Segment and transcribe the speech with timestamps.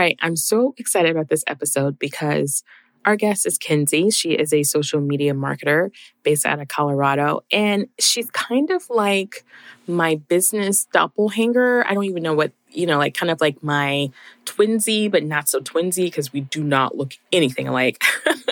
[0.00, 2.62] right, I'm so excited about this episode because
[3.04, 4.10] our guest is Kinsey.
[4.10, 5.90] She is a social media marketer
[6.22, 9.44] based out of Colorado, and she's kind of like
[9.86, 11.84] my business doppelganger.
[11.86, 14.10] I don't even know what, you know, like kind of like my
[14.44, 18.02] twinsy, but not so twinsy because we do not look anything alike.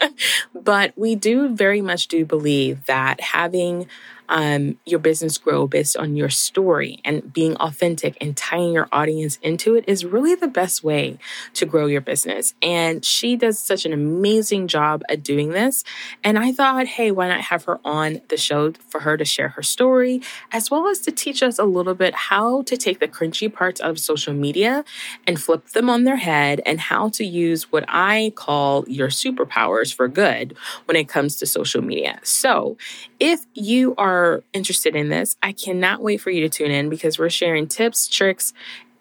[0.55, 3.86] but we do very much do believe that having
[4.29, 9.39] um, your business grow based on your story and being authentic and tying your audience
[9.43, 11.19] into it is really the best way
[11.55, 12.55] to grow your business.
[12.61, 15.82] And she does such an amazing job at doing this.
[16.22, 19.49] And I thought, hey, why not have her on the show for her to share
[19.50, 20.21] her story,
[20.53, 23.80] as well as to teach us a little bit how to take the cringy parts
[23.80, 24.85] of social media
[25.26, 29.94] and flip them on their head and how to use what I call your superpowers
[29.94, 32.19] for good when it comes to social media.
[32.22, 32.77] So
[33.20, 37.19] if you are interested in this, I cannot wait for you to tune in because
[37.19, 38.52] we're sharing tips, tricks,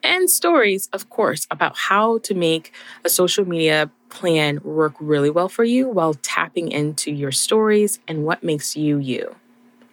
[0.04, 5.50] and stories, of course, about how to make a social media plan work really well
[5.50, 9.36] for you while tapping into your stories and what makes you you.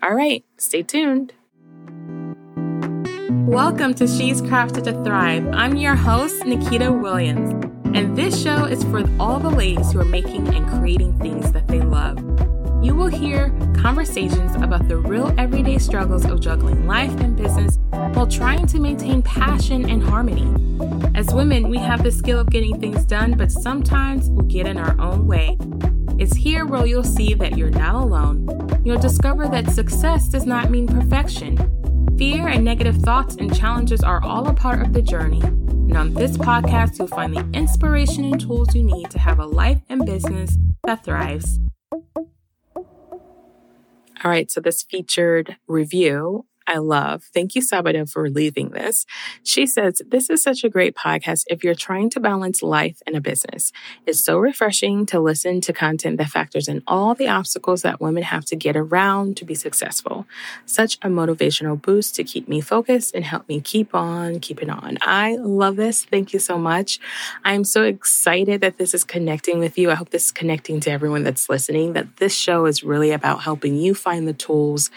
[0.03, 1.33] All right, stay tuned.
[3.47, 5.49] Welcome to She's Crafted to Thrive.
[5.53, 7.53] I'm your host, Nikita Williams,
[7.95, 11.69] and this show is for all the ladies who are making and creating things that
[11.69, 12.19] they love
[12.85, 18.27] you will hear conversations about the real everyday struggles of juggling life and business while
[18.27, 20.47] trying to maintain passion and harmony.
[21.15, 24.77] As women, we have the skill of getting things done, but sometimes we get in
[24.77, 25.57] our own way.
[26.19, 28.47] It's here where you'll see that you're not alone.
[28.85, 31.57] You'll discover that success does not mean perfection.
[32.19, 35.41] Fear and negative thoughts and challenges are all a part of the journey.
[35.41, 39.47] And on this podcast, you'll find the inspiration and tools you need to have a
[39.47, 41.59] life and business that thrives.
[41.93, 47.25] All right, so this featured review I love.
[47.35, 49.05] Thank you, Sabado, for leaving this.
[49.43, 53.17] She says, This is such a great podcast if you're trying to balance life and
[53.17, 53.71] a business.
[54.07, 58.23] It's so refreshing to listen to content that factors in all the obstacles that women
[58.23, 60.27] have to get around to be successful.
[60.65, 64.97] Such a motivational boost to keep me focused and help me keep on keeping on.
[65.03, 66.05] I love this.
[66.05, 66.99] Thank you so much.
[67.45, 69.91] I'm so excited that this is connecting with you.
[69.91, 73.43] I hope this is connecting to everyone that's listening, that this show is really about
[73.43, 74.91] helping you find the tools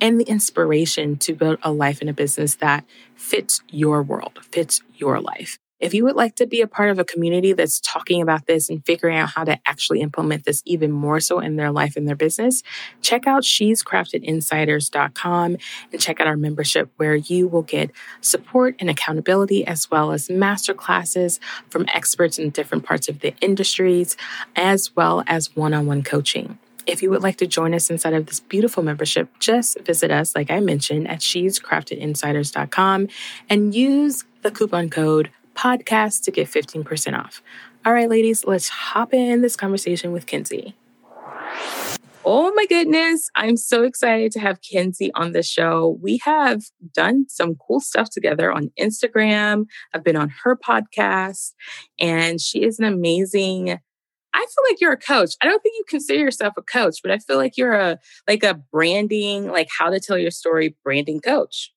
[0.00, 4.82] and the inspiration to build a life and a business that fits your world, fits
[4.94, 5.58] your life.
[5.80, 8.68] If you would like to be a part of a community that's talking about this
[8.68, 12.08] and figuring out how to actually implement this even more so in their life and
[12.08, 12.64] their business,
[13.00, 15.56] check out she'scraftedinsiders.com
[15.92, 20.28] and check out our membership where you will get support and accountability as well as
[20.28, 21.38] master classes
[21.70, 24.16] from experts in different parts of the industries
[24.56, 26.58] as well as one-on-one coaching.
[26.88, 30.34] If you would like to join us inside of this beautiful membership, just visit us,
[30.34, 33.08] like I mentioned, at she'scraftedinsiders.com
[33.50, 37.42] and use the coupon code podcast to get 15% off.
[37.84, 40.74] All right, ladies, let's hop in this conversation with Kinsey.
[42.24, 45.98] Oh my goodness, I'm so excited to have Kinsey on the show.
[46.00, 46.62] We have
[46.94, 49.66] done some cool stuff together on Instagram.
[49.92, 51.52] I've been on her podcast,
[51.98, 53.78] and she is an amazing
[54.34, 55.34] I feel like you're a coach.
[55.42, 58.42] I don't think you consider yourself a coach, but I feel like you're a like
[58.42, 61.72] a branding, like how to tell your story branding coach.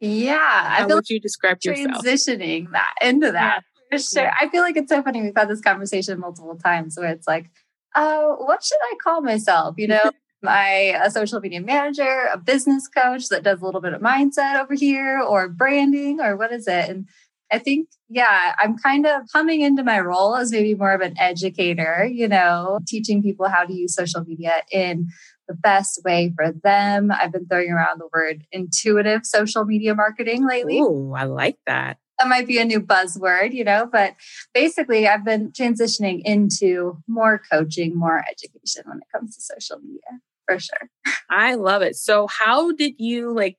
[0.00, 2.04] Yeah, I how feel would you describe yourself?
[2.04, 3.98] Transitioning that into that yeah.
[3.98, 4.22] for sure.
[4.24, 4.34] Yeah.
[4.40, 5.22] I feel like it's so funny.
[5.22, 7.50] We've had this conversation multiple times where it's like,
[7.96, 9.74] oh, what should I call myself?
[9.78, 10.10] You know,
[10.46, 14.60] I a social media manager, a business coach that does a little bit of mindset
[14.60, 16.88] over here, or branding, or what is it?
[16.88, 17.08] And
[17.50, 21.18] I think, yeah, I'm kind of coming into my role as maybe more of an
[21.18, 25.08] educator, you know, teaching people how to use social media in
[25.48, 27.10] the best way for them.
[27.10, 30.78] I've been throwing around the word intuitive social media marketing lately.
[30.80, 31.98] Oh, I like that.
[32.18, 34.14] That might be a new buzzword, you know, but
[34.52, 40.20] basically I've been transitioning into more coaching, more education when it comes to social media
[40.46, 40.90] for sure.
[41.30, 41.96] I love it.
[41.96, 43.56] So, how did you like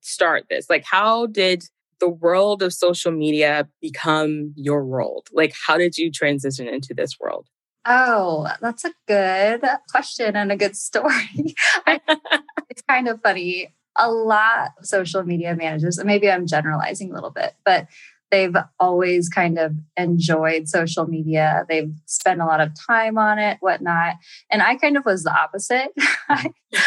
[0.00, 0.68] start this?
[0.68, 1.64] Like, how did
[2.00, 5.28] the world of social media become your world?
[5.32, 7.46] Like, how did you transition into this world?
[7.86, 11.54] Oh, that's a good question and a good story.
[11.86, 13.74] it's kind of funny.
[13.96, 17.88] A lot of social media managers, and maybe I'm generalizing a little bit, but
[18.30, 21.66] they've always kind of enjoyed social media.
[21.68, 24.14] They've spent a lot of time on it, whatnot.
[24.50, 25.92] And I kind of was the opposite.
[26.28, 26.78] I mm-hmm.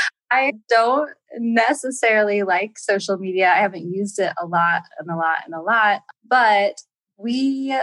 [0.69, 3.51] Don't necessarily like social media.
[3.51, 6.75] I haven't used it a lot and a lot and a lot, but
[7.17, 7.75] we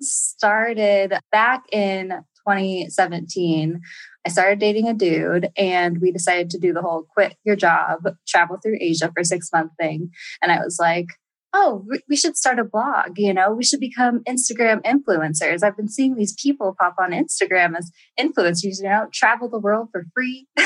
[0.00, 2.10] started back in
[2.46, 3.80] 2017.
[4.26, 8.08] I started dating a dude and we decided to do the whole quit your job,
[8.26, 10.10] travel through Asia for six month thing.
[10.42, 11.06] And I was like,
[11.54, 13.16] oh, we should start a blog.
[13.16, 15.62] You know, we should become Instagram influencers.
[15.62, 19.88] I've been seeing these people pop on Instagram as influencers, you know, travel the world
[19.92, 20.46] for free.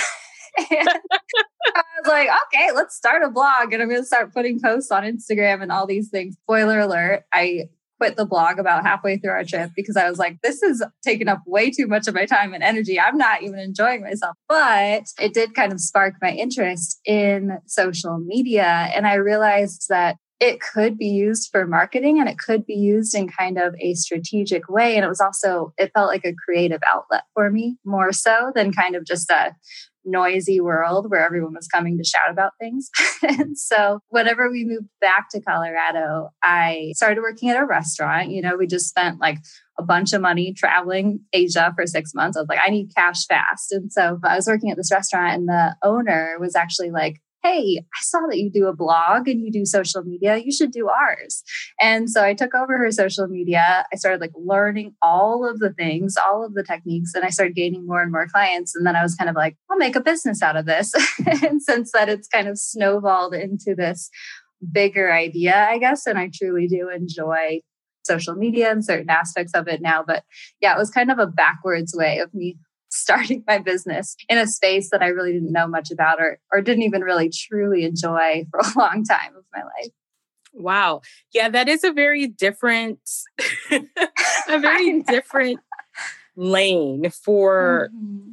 [0.58, 4.90] I was like, okay, let's start a blog and I'm going to start putting posts
[4.90, 6.36] on Instagram and all these things.
[6.42, 7.68] Spoiler alert, I
[8.02, 11.28] quit the blog about halfway through our trip because I was like, this is taking
[11.28, 12.98] up way too much of my time and energy.
[12.98, 14.36] I'm not even enjoying myself.
[14.48, 18.90] But it did kind of spark my interest in social media.
[18.92, 23.14] And I realized that it could be used for marketing and it could be used
[23.14, 24.96] in kind of a strategic way.
[24.96, 28.72] And it was also, it felt like a creative outlet for me more so than
[28.72, 29.54] kind of just a
[30.04, 32.90] noisy world where everyone was coming to shout about things.
[33.22, 33.52] and mm-hmm.
[33.54, 38.30] so, whenever we moved back to Colorado, I started working at a restaurant.
[38.30, 39.38] You know, we just spent like
[39.78, 42.36] a bunch of money traveling Asia for six months.
[42.36, 43.72] I was like, I need cash fast.
[43.72, 47.78] And so, I was working at this restaurant, and the owner was actually like, hey,
[47.78, 50.36] I saw that you do a blog and you do social media.
[50.36, 51.42] You should do ours.
[51.80, 53.84] And so I took over her social media.
[53.92, 57.56] I started like learning all of the things, all of the techniques, and I started
[57.56, 58.74] gaining more and more clients.
[58.76, 60.94] And then I was kind of like, I'll make a business out of this.
[61.42, 64.08] and since then, it's kind of snowballed into this
[64.70, 66.06] bigger idea, I guess.
[66.06, 67.60] And I truly do enjoy
[68.04, 70.04] social media and certain aspects of it now.
[70.06, 70.24] But
[70.60, 72.56] yeah, it was kind of a backwards way of me
[72.92, 76.60] starting my business in a space that I really didn't know much about or, or
[76.60, 79.92] didn't even really truly enjoy for a long time of my life.
[80.54, 81.00] Wow.
[81.32, 83.00] Yeah, that is a very different,
[83.70, 83.80] a
[84.58, 85.60] very different
[86.36, 88.32] lane for mm-hmm.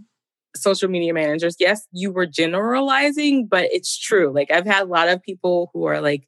[0.55, 1.55] social media managers.
[1.59, 4.33] Yes, you were generalizing, but it's true.
[4.33, 6.27] Like I've had a lot of people who are like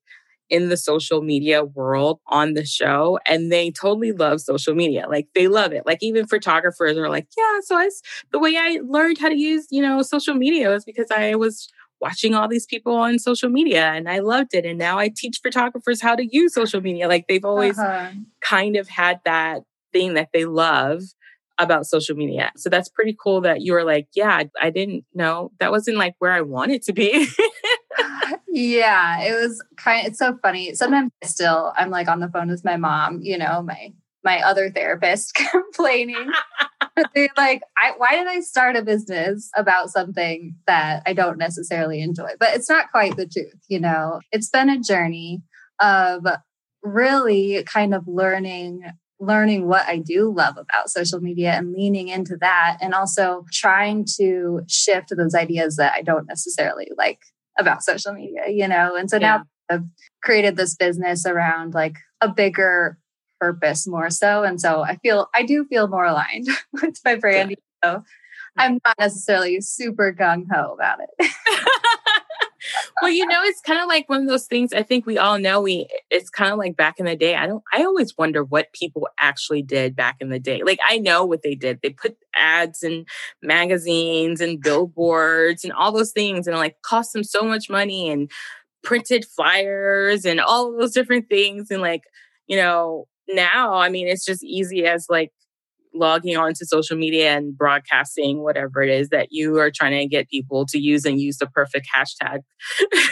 [0.51, 5.07] in the social media world on the show and they totally love social media.
[5.09, 5.83] Like they love it.
[5.85, 7.89] Like even photographers are like, yeah, so I,
[8.31, 11.69] the way I learned how to use, you know, social media was because I was
[12.01, 14.65] watching all these people on social media and I loved it.
[14.65, 17.07] And now I teach photographers how to use social media.
[17.07, 18.11] Like they've always uh-huh.
[18.41, 19.61] kind of had that
[19.93, 21.03] thing that they love
[21.57, 22.51] about social media.
[22.57, 25.97] So that's pretty cool that you were like, yeah, I, I didn't know that wasn't
[25.97, 27.27] like where I wanted to be.
[28.47, 30.73] yeah, it was kind of, it's so funny.
[30.73, 33.93] Sometimes I still I'm like on the phone with my mom, you know, my
[34.23, 36.31] my other therapist complaining.
[37.15, 42.01] They're like, I, why did I start a business about something that I don't necessarily
[42.01, 42.31] enjoy?
[42.39, 44.19] But it's not quite the truth, you know.
[44.31, 45.41] It's been a journey
[45.79, 46.25] of
[46.83, 48.83] really kind of learning
[49.21, 54.05] learning what I do love about social media and leaning into that and also trying
[54.17, 57.19] to shift those ideas that I don't necessarily like
[57.61, 58.95] about social media, you know?
[58.95, 59.37] And so yeah.
[59.37, 59.85] now I've
[60.21, 62.97] created this business around like a bigger
[63.39, 64.43] purpose more so.
[64.43, 67.55] And so I feel, I do feel more aligned with my brand.
[67.83, 68.03] So
[68.57, 71.31] I'm not necessarily super gung ho about it.
[73.01, 75.39] well, you know, it's kind of like one of those things I think we all
[75.39, 77.35] know we it's kind of like back in the day.
[77.35, 80.61] I don't I always wonder what people actually did back in the day.
[80.63, 81.79] Like I know what they did.
[81.81, 83.05] They put ads in
[83.41, 88.29] magazines and billboards and all those things and like cost them so much money and
[88.83, 92.03] printed flyers and all those different things and like,
[92.47, 95.31] you know, now I mean it's just easy as like
[95.93, 100.29] logging onto social media and broadcasting whatever it is that you are trying to get
[100.29, 102.39] people to use and use the perfect hashtag.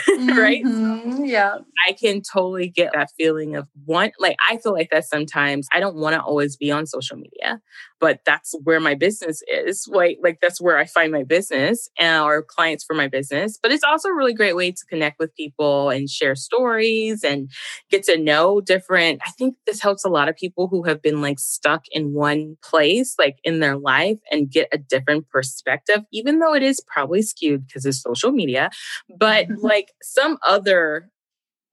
[0.36, 0.64] right?
[0.64, 1.56] Mm-hmm, yeah.
[1.88, 5.80] I can totally get that feeling of one, like I feel like that sometimes I
[5.80, 7.60] don't want to always be on social media
[8.00, 9.86] but that's where my business is.
[9.88, 13.58] Like, like that's where I find my business and or clients for my business.
[13.62, 17.50] But it's also a really great way to connect with people and share stories and
[17.90, 19.20] get to know different.
[19.26, 22.56] I think this helps a lot of people who have been like stuck in one
[22.64, 27.22] place, like in their life and get a different perspective, even though it is probably
[27.22, 28.70] skewed because it's social media,
[29.18, 31.10] but like some other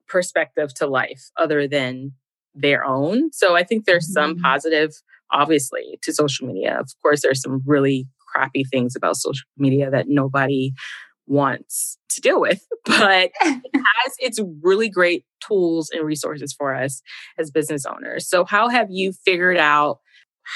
[0.07, 2.13] perspective to life other than
[2.53, 3.31] their own.
[3.31, 4.43] So I think there's some mm-hmm.
[4.43, 6.77] positive obviously, to social media.
[6.79, 10.73] Of course, there's some really crappy things about social media that nobody
[11.25, 17.01] wants to deal with, but it has its really great tools and resources for us
[17.37, 18.29] as business owners.
[18.29, 19.99] So, how have you figured out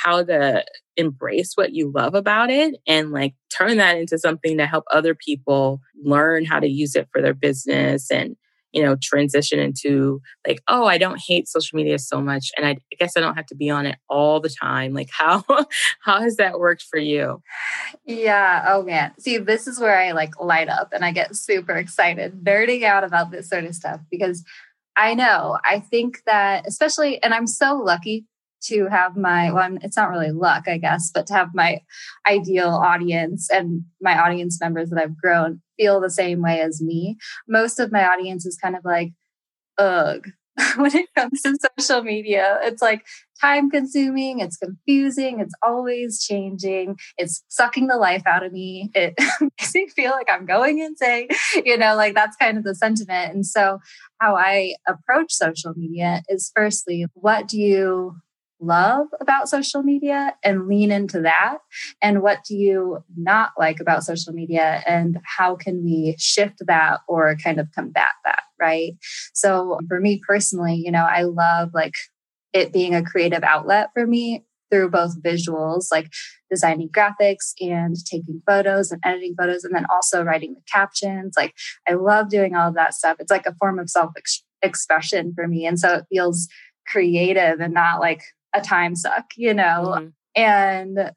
[0.03, 0.63] how to
[0.97, 5.15] embrace what you love about it and like turn that into something to help other
[5.15, 8.35] people learn how to use it for their business and
[8.71, 12.51] you know, transition into like, oh, I don't hate social media so much.
[12.57, 14.93] And I, guess I don't have to be on it all the time.
[14.93, 15.43] Like how
[16.03, 17.41] how has that worked for you?
[18.05, 18.65] Yeah.
[18.67, 19.13] Oh man.
[19.19, 23.03] See, this is where I like light up and I get super excited, nerding out
[23.03, 24.43] about this sort of stuff because
[24.95, 28.25] I know, I think that especially, and I'm so lucky
[28.62, 31.80] to have my well it's not really luck i guess but to have my
[32.27, 37.18] ideal audience and my audience members that i've grown feel the same way as me
[37.48, 39.12] most of my audience is kind of like
[39.77, 40.27] ugh
[40.75, 42.60] when it comes to social media.
[42.62, 43.06] It's like
[43.39, 48.89] time consuming, it's confusing, it's always changing, it's sucking the life out of me.
[48.94, 51.30] It makes me feel like I'm going insane.
[51.65, 53.34] You know, like that's kind of the sentiment.
[53.34, 53.80] And so,
[54.20, 58.15] how I approach social media is firstly, what do you
[58.62, 61.58] love about social media and lean into that?
[62.01, 64.84] And what do you not like about social media?
[64.88, 68.44] And how can we shift that or kind of combat that?
[68.60, 68.94] Right.
[69.34, 71.96] So for me personally, you know, I love like
[72.53, 76.08] it being a creative outlet for me through both visuals, like
[76.50, 81.34] designing graphics and taking photos and editing photos, and then also writing the captions.
[81.38, 81.53] Like,
[81.88, 83.18] I love doing all of that stuff.
[83.20, 84.12] It's like a form of self
[84.62, 85.65] expression for me.
[85.65, 86.48] And so it feels
[86.88, 88.22] creative and not like
[88.53, 89.96] a time suck, you know?
[89.96, 90.08] Mm-hmm.
[90.36, 91.12] And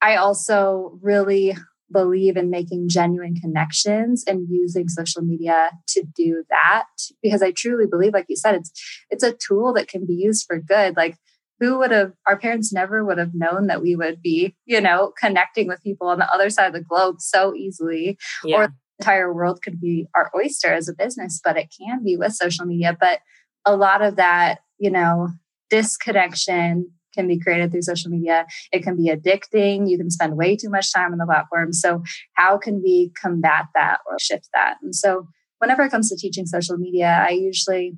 [0.00, 1.56] I also really
[1.92, 6.86] believe in making genuine connections and using social media to do that
[7.22, 8.72] because I truly believe like you said it's
[9.10, 11.16] it's a tool that can be used for good like
[11.60, 15.12] who would have our parents never would have known that we would be you know
[15.18, 18.56] connecting with people on the other side of the globe so easily yeah.
[18.56, 22.16] or the entire world could be our oyster as a business but it can be
[22.16, 23.20] with social media but
[23.64, 25.28] a lot of that you know
[25.74, 28.46] disconnection can be created through social media.
[28.72, 29.88] It can be addicting.
[29.88, 31.72] You can spend way too much time on the platform.
[31.72, 32.02] So,
[32.34, 34.76] how can we combat that or shift that?
[34.82, 35.26] And so,
[35.58, 37.96] whenever it comes to teaching social media, I usually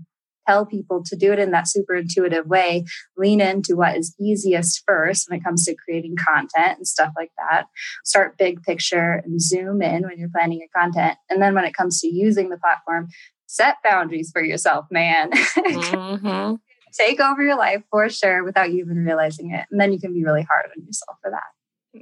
[0.48, 2.84] tell people to do it in that super intuitive way,
[3.16, 7.32] lean into what is easiest first when it comes to creating content and stuff like
[7.36, 7.64] that.
[8.04, 11.18] Start big picture and zoom in when you're planning your content.
[11.28, 13.08] And then when it comes to using the platform,
[13.46, 15.30] set boundaries for yourself, man.
[15.66, 16.54] Mm-hmm
[16.96, 19.66] take over your life for sure without you even realizing it.
[19.70, 21.42] And then you can be really hard on yourself for that.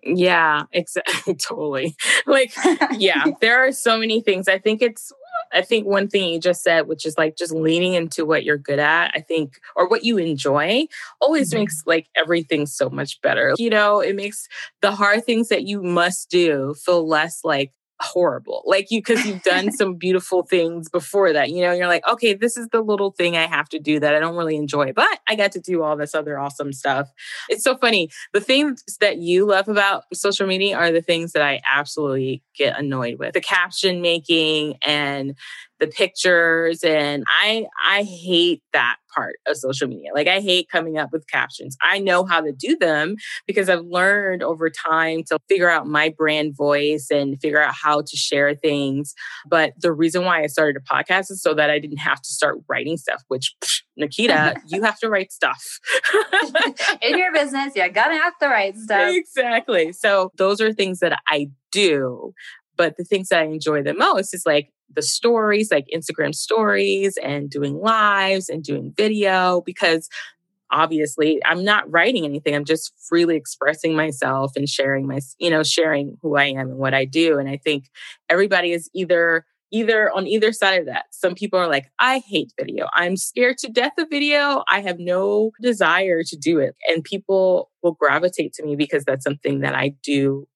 [0.03, 1.35] Yeah, exactly.
[1.39, 1.97] totally.
[2.27, 2.53] Like,
[2.93, 4.49] yeah, there are so many things.
[4.49, 5.13] I think it's,
[5.53, 8.59] I think one thing you just said, which is like just leaning into what you're
[8.59, 10.87] good at, I think, or what you enjoy,
[11.21, 11.61] always mm-hmm.
[11.61, 13.55] makes like everything so much better.
[13.57, 14.49] You know, it makes
[14.83, 18.63] the hard things that you must do feel less like horrible.
[18.67, 22.35] Like you, cause you've done some beautiful things before that, you know, you're like, okay,
[22.35, 25.19] this is the little thing I have to do that I don't really enjoy, but
[25.29, 27.11] I got to do all this other awesome stuff.
[27.49, 28.11] It's so funny.
[28.33, 32.79] The things that you love about social media are the things that I absolutely get
[32.79, 35.35] annoyed with the caption making and
[35.81, 40.11] the pictures and i i hate that part of social media.
[40.14, 41.76] Like i hate coming up with captions.
[41.83, 43.16] I know how to do them
[43.47, 48.00] because i've learned over time to figure out my brand voice and figure out how
[48.00, 49.14] to share things.
[49.49, 52.31] But the reason why i started a podcast is so that i didn't have to
[52.31, 55.78] start writing stuff which psh, nikita you have to write stuff.
[57.02, 59.12] In your business you're gonna have to write stuff.
[59.14, 59.93] Exactly.
[59.93, 62.33] So those are things that i do
[62.76, 67.16] but the things that I enjoy the most is like the stories, like Instagram stories
[67.23, 70.09] and doing lives and doing video because
[70.71, 72.54] obviously I'm not writing anything.
[72.54, 76.78] I'm just freely expressing myself and sharing my, you know, sharing who I am and
[76.78, 77.38] what I do.
[77.38, 77.88] And I think
[78.28, 81.07] everybody is either either on either side of that.
[81.11, 82.87] Some people are like, I hate video.
[82.95, 84.62] I'm scared to death of video.
[84.71, 86.76] I have no desire to do it.
[86.88, 90.47] And people will gravitate to me because that's something that I do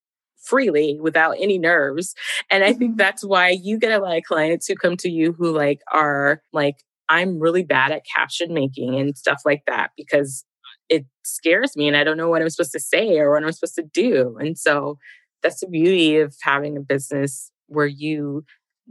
[0.45, 2.14] freely without any nerves.
[2.50, 2.97] And I think mm-hmm.
[2.97, 6.42] that's why you get a lot of clients who come to you who like are
[6.52, 6.76] like,
[7.09, 10.45] I'm really bad at caption making and stuff like that because
[10.88, 13.52] it scares me and I don't know what I'm supposed to say or what I'm
[13.52, 14.37] supposed to do.
[14.38, 14.99] And so
[15.42, 18.45] that's the beauty of having a business where you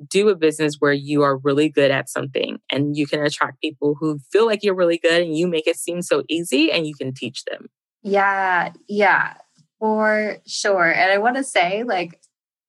[0.08, 3.96] do a business where you are really good at something and you can attract people
[4.00, 6.94] who feel like you're really good and you make it seem so easy and you
[6.94, 7.68] can teach them.
[8.04, 9.34] Yeah, yeah.
[9.79, 10.91] For sure.
[10.91, 12.19] And I want to say, like,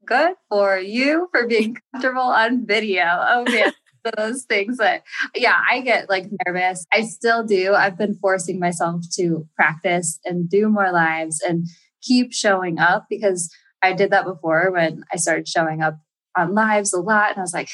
[0.04, 3.04] good for you for being comfortable on video.
[3.06, 3.72] Oh, man.
[4.16, 5.02] those things that
[5.34, 10.48] yeah i get like nervous i still do i've been forcing myself to practice and
[10.48, 11.66] do more lives and
[12.00, 13.50] keep showing up because
[13.82, 15.98] i did that before when i started showing up
[16.36, 17.68] on lives a lot and i was like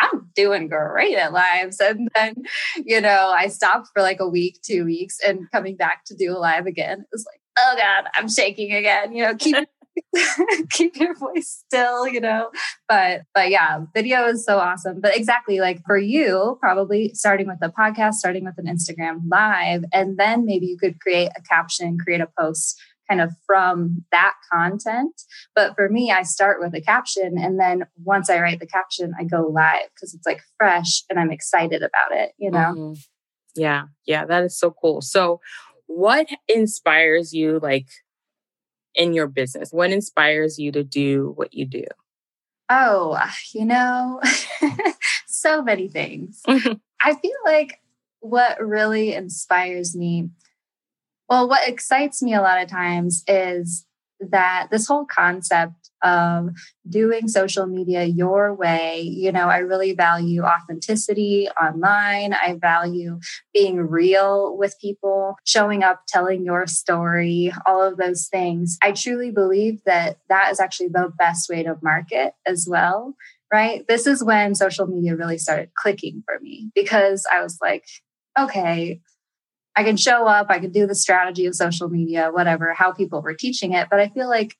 [0.00, 2.34] i'm doing great at lives and then
[2.84, 6.32] you know i stopped for like a week two weeks and coming back to do
[6.32, 9.12] a live again it was like oh God, I'm shaking again.
[9.12, 9.56] You know, keep
[10.70, 12.50] keep your voice still, you know.
[12.88, 15.00] But but yeah, video is so awesome.
[15.00, 19.84] But exactly like for you, probably starting with a podcast, starting with an Instagram live,
[19.92, 24.34] and then maybe you could create a caption, create a post kind of from that
[24.50, 25.12] content.
[25.54, 29.12] But for me, I start with a caption and then once I write the caption,
[29.18, 32.58] I go live because it's like fresh and I'm excited about it, you know?
[32.58, 32.92] Mm-hmm.
[33.56, 33.84] Yeah.
[34.06, 34.24] Yeah.
[34.24, 35.00] That is so cool.
[35.00, 35.40] So
[35.86, 37.86] what inspires you like
[38.94, 39.70] in your business?
[39.70, 41.84] What inspires you to do what you do?
[42.70, 43.18] Oh,
[43.52, 44.20] you know,
[45.26, 46.42] so many things.
[46.48, 47.80] I feel like
[48.20, 50.30] what really inspires me,
[51.28, 53.86] well, what excites me a lot of times is
[54.20, 56.50] that this whole concept of
[56.88, 59.00] doing social media your way.
[59.00, 62.34] You know, I really value authenticity online.
[62.34, 63.18] I value
[63.52, 68.78] being real with people, showing up, telling your story, all of those things.
[68.82, 73.14] I truly believe that that is actually the best way to market as well.
[73.52, 73.86] Right.
[73.88, 77.84] This is when social media really started clicking for me because I was like,
[78.38, 79.00] okay,
[79.76, 83.22] I can show up, I can do the strategy of social media, whatever, how people
[83.22, 83.88] were teaching it.
[83.90, 84.56] But I feel like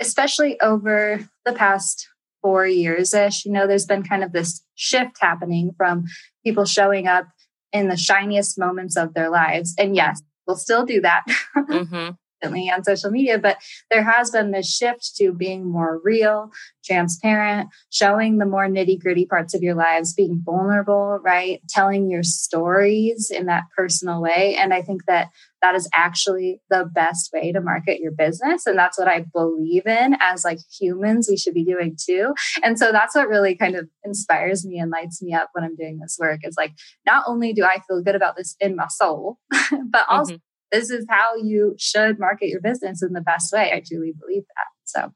[0.00, 2.08] especially over the past
[2.42, 6.04] four years ish, you know, there's been kind of this shift happening from
[6.44, 7.26] people showing up
[7.72, 9.74] in the shiniest moments of their lives.
[9.78, 11.24] And yes, we'll still do that.
[11.56, 12.10] Mm-hmm
[12.42, 13.58] on social media, but
[13.90, 16.50] there has been this shift to being more real,
[16.84, 21.60] transparent, showing the more nitty gritty parts of your lives, being vulnerable, right?
[21.68, 24.56] Telling your stories in that personal way.
[24.58, 25.28] And I think that
[25.60, 28.64] that is actually the best way to market your business.
[28.66, 32.32] And that's what I believe in as like humans, we should be doing too.
[32.62, 35.74] And so that's what really kind of inspires me and lights me up when I'm
[35.74, 36.72] doing this work is like,
[37.06, 39.38] not only do I feel good about this in my soul,
[39.90, 43.72] but also mm-hmm this is how you should market your business in the best way.
[43.72, 44.66] I truly believe that.
[44.84, 45.12] So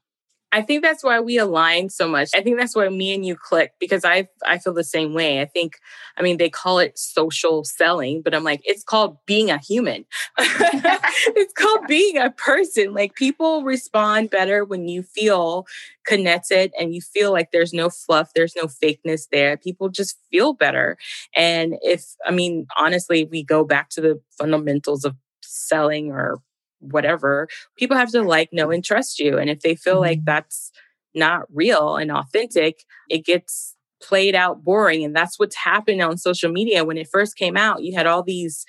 [0.53, 2.29] I think that's why we align so much.
[2.35, 5.41] I think that's why me and you click because I I feel the same way.
[5.41, 5.79] I think
[6.15, 10.05] I mean they call it social selling, but I'm like it's called being a human.
[10.37, 12.93] it's called being a person.
[12.93, 15.65] Like people respond better when you feel
[16.05, 19.57] connected and you feel like there's no fluff, there's no fakeness there.
[19.57, 20.97] People just feel better.
[21.35, 25.15] And if I mean honestly, we go back to the fundamentals of
[25.53, 26.39] selling or
[26.79, 29.37] whatever, people have to like, know, and trust you.
[29.37, 30.25] And if they feel like mm-hmm.
[30.25, 30.71] that's
[31.15, 35.03] not real and authentic, it gets played out boring.
[35.03, 36.83] And that's what's happened on social media.
[36.83, 38.65] When it first came out, you had all these,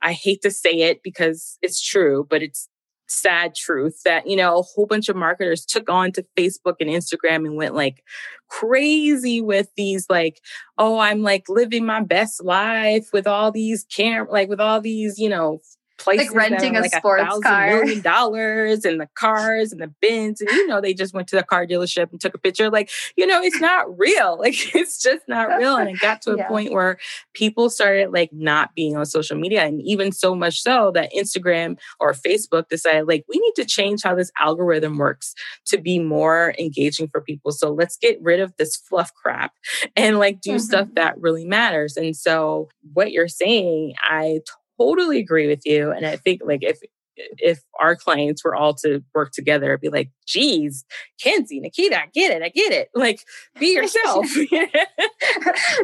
[0.00, 2.68] I hate to say it because it's true, but it's
[3.08, 6.90] sad truth that, you know, a whole bunch of marketers took on to Facebook and
[6.90, 8.02] Instagram and went like
[8.48, 10.40] crazy with these, like,
[10.78, 15.18] oh, I'm like living my best life with all these cam, like with all these,
[15.18, 15.60] you know,
[15.98, 17.66] places like renting a like sports a car.
[17.66, 21.36] million dollars and the cars and the bins and you know they just went to
[21.36, 22.70] the car dealership and took a picture.
[22.70, 24.38] Like you know it's not real.
[24.46, 25.76] Like it's just not real.
[25.76, 26.46] And it got to a yeah.
[26.46, 26.98] point where
[27.32, 31.76] people started like not being on social media and even so much so that instagram
[31.98, 35.34] or facebook decided like we need to change how this algorithm works
[35.66, 37.50] to be more engaging for people.
[37.50, 39.52] So let's get rid of this fluff crap
[39.96, 40.58] and like do mm-hmm.
[40.58, 41.96] stuff that really matters.
[41.96, 44.40] And so what you're saying i
[44.78, 45.90] totally agree with you.
[45.90, 46.80] And I think like if
[47.16, 50.84] if our clients were all to work together, it'd be like, geez,
[51.18, 52.90] Kinsey, Nikita, I get it, I get it.
[52.94, 53.20] Like,
[53.58, 54.26] be yourself.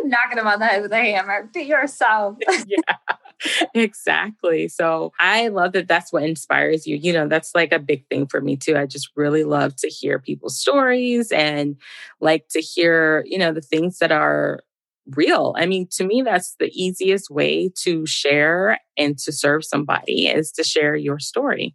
[0.05, 1.49] Knocking them on the head with a hammer.
[1.53, 2.37] Be yourself.
[2.67, 4.69] yeah, exactly.
[4.69, 6.97] So I love that that's what inspires you.
[6.97, 8.77] You know, that's like a big thing for me too.
[8.77, 11.77] I just really love to hear people's stories and
[12.21, 14.61] like to hear, you know, the things that are
[15.15, 15.55] real.
[15.57, 20.53] I mean, to me, that's the easiest way to share and to serve somebody is
[20.53, 21.75] to share your story.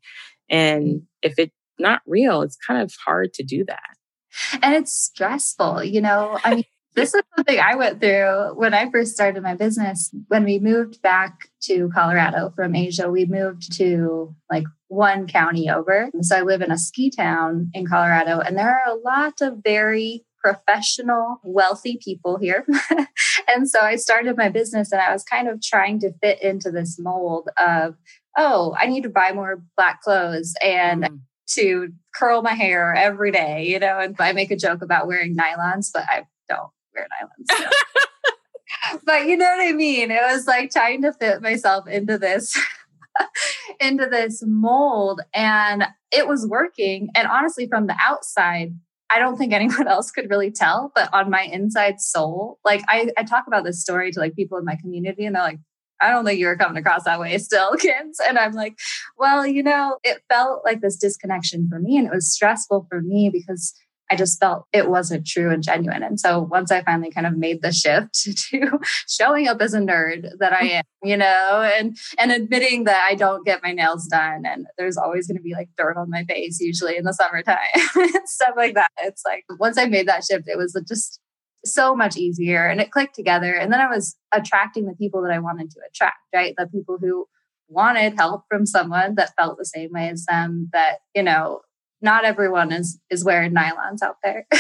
[0.50, 4.60] And if it's not real, it's kind of hard to do that.
[4.62, 6.40] And it's stressful, you know.
[6.44, 6.64] I mean,
[6.96, 10.12] this is something I went through when I first started my business.
[10.30, 16.10] When we moved back to Colorado from Asia, we moved to like one county over.
[16.22, 19.60] So I live in a ski town in Colorado, and there are a lot of
[19.64, 22.66] very professional, wealthy people here.
[23.48, 26.72] and so I started my business and I was kind of trying to fit into
[26.72, 27.96] this mold of,
[28.38, 31.20] oh, I need to buy more black clothes and mm.
[31.56, 35.36] to curl my hair every day, you know, and I make a joke about wearing
[35.36, 37.60] nylons, but I don't wear nylons.
[37.60, 39.00] So.
[39.06, 40.12] but you know what I mean?
[40.12, 42.58] It was like trying to fit myself into this
[43.82, 48.74] into this mold and it was working and honestly from the outside
[49.14, 53.10] I don't think anyone else could really tell, but on my inside soul, like I,
[53.18, 55.60] I talk about this story to like people in my community and they're like,
[56.00, 58.20] I don't think you were coming across that way still, kids.
[58.28, 58.78] And I'm like,
[59.18, 63.02] well, you know, it felt like this disconnection for me and it was stressful for
[63.02, 63.74] me because
[64.10, 66.04] I just felt it wasn't true and genuine.
[66.04, 68.14] And so once I finally kind of made the shift
[68.50, 73.06] to showing up as a nerd that I am, you know, and and admitting that
[73.10, 76.10] I don't get my nails done and there's always going to be like dirt on
[76.10, 77.58] my face usually in the summertime
[77.96, 78.90] and stuff like that.
[79.00, 81.20] It's like once I made that shift, it was just
[81.66, 83.54] so much easier and it clicked together.
[83.54, 86.54] And then I was attracting the people that I wanted to attract, right?
[86.58, 87.26] The people who
[87.70, 91.62] wanted help from someone that felt the same way as them that, you know,
[92.02, 94.48] not everyone is is wearing nylons out there.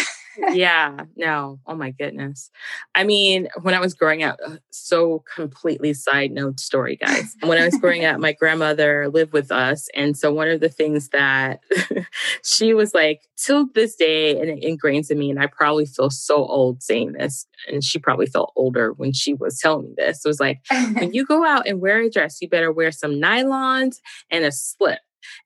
[0.51, 1.59] yeah, no.
[1.65, 2.49] Oh my goodness.
[2.95, 7.35] I mean, when I was growing up, uh, so completely side note story, guys.
[7.41, 9.87] When I was growing up, my grandmother lived with us.
[9.95, 11.61] And so one of the things that
[12.43, 16.09] she was like, till this day, and it ingrains in me, and I probably feel
[16.09, 20.23] so old saying this, and she probably felt older when she was telling me this.
[20.23, 23.13] It was like, when you go out and wear a dress, you better wear some
[23.13, 23.97] nylons
[24.29, 24.99] and a slip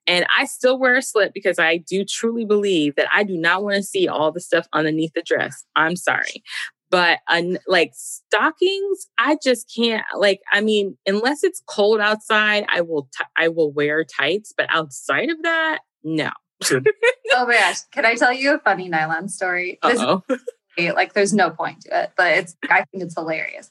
[0.06, 3.62] and I still wear a slip because I do truly believe that I do not
[3.62, 5.64] want to see all the stuff underneath the dress.
[5.76, 6.42] I'm sorry.
[6.90, 10.04] But uh, like stockings, I just can't.
[10.14, 13.08] Like, I mean, unless it's cold outside, I will.
[13.16, 14.52] T- I will wear tights.
[14.54, 16.30] But outside of that, no.
[16.70, 17.80] oh my gosh!
[17.92, 19.78] Can I tell you a funny nylon story?
[19.82, 20.22] oh
[20.78, 22.56] like, there's no point to it, but it's.
[22.68, 23.70] I think it's hilarious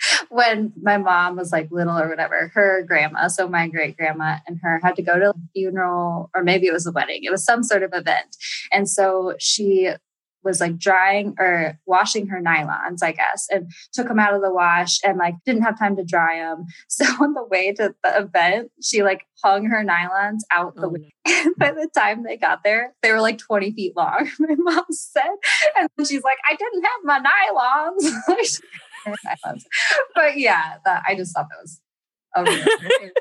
[0.28, 4.58] when my mom was like little or whatever, her grandma, so my great grandma and
[4.62, 7.24] her had to go to a funeral or maybe it was a wedding.
[7.24, 8.36] It was some sort of event.
[8.72, 9.90] And so she
[10.44, 14.52] was like drying or washing her nylons, I guess, and took them out of the
[14.52, 16.66] wash and like didn't have time to dry them.
[16.88, 20.88] So on the way to the event, she like hung her nylons out the oh,
[20.88, 21.08] window.
[21.26, 21.52] No.
[21.58, 25.22] by the time they got there, they were like 20 feet long, my mom said.
[25.76, 28.60] And she's like, I didn't have my nylons.
[30.14, 31.80] but yeah, that, I just thought that was.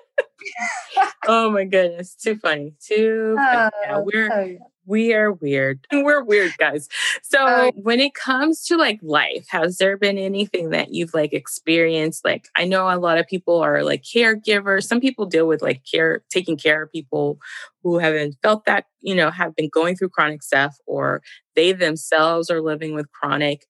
[1.28, 3.36] oh my goodness, too funny, too.
[3.38, 3.58] Funny.
[3.58, 4.58] Uh, yeah, we're oh, yeah.
[4.86, 5.86] we are weird.
[5.91, 6.88] We're weird guys.
[7.23, 7.71] So oh.
[7.76, 12.23] when it comes to like life, has there been anything that you've like experienced?
[12.23, 14.84] Like I know a lot of people are like caregivers.
[14.84, 17.39] Some people deal with like care, taking care of people
[17.84, 21.21] who haven't felt that you know have been going through chronic stuff, or
[21.56, 23.65] they themselves are living with chronic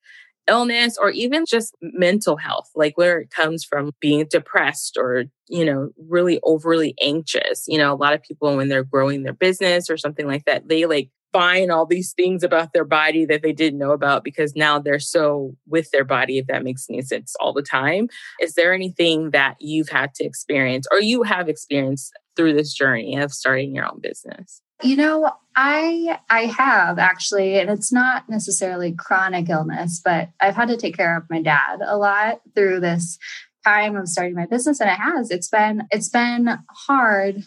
[0.47, 5.65] illness or even just mental health, like where it comes from being depressed or, you
[5.65, 7.65] know, really overly anxious.
[7.67, 10.67] You know, a lot of people, when they're growing their business or something like that,
[10.67, 14.55] they like find all these things about their body that they didn't know about because
[14.55, 18.09] now they're so with their body, if that makes any sense all the time.
[18.41, 23.17] Is there anything that you've had to experience or you have experienced through this journey
[23.17, 24.63] of starting your own business?
[24.81, 30.69] You know, I I have actually, and it's not necessarily chronic illness, but I've had
[30.69, 33.19] to take care of my dad a lot through this
[33.63, 35.29] time of starting my business, and it has.
[35.29, 37.43] It's been it's been hard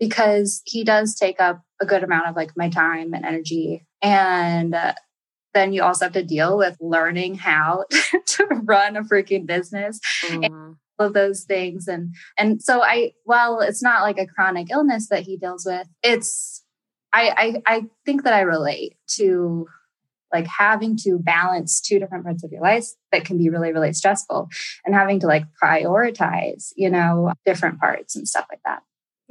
[0.00, 4.74] because he does take up a good amount of like my time and energy, and
[4.74, 4.94] uh,
[5.54, 7.84] then you also have to deal with learning how
[8.26, 10.00] to run a freaking business.
[10.26, 11.88] Mm of those things.
[11.88, 15.88] And and so i while it's not like a chronic illness that he deals with
[16.02, 16.62] it's
[17.12, 19.66] i i, I think that i relate to
[20.32, 23.92] like having to balance two different parts of your life that can be really really
[23.92, 24.48] stressful
[24.84, 28.82] and having to like prioritize you know different parts and stuff like that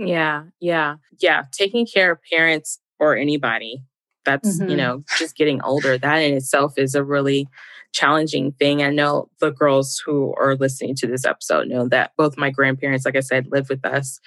[0.08, 3.84] yeah yeah yeah taking care of parents or anybody
[4.26, 4.70] that's mm-hmm.
[4.70, 7.48] you know just getting older that in itself is a really
[7.92, 8.84] challenging thing.
[8.84, 13.06] I know the girls who are listening to this episode know that both my grandparents,
[13.06, 14.20] like I said, live with us.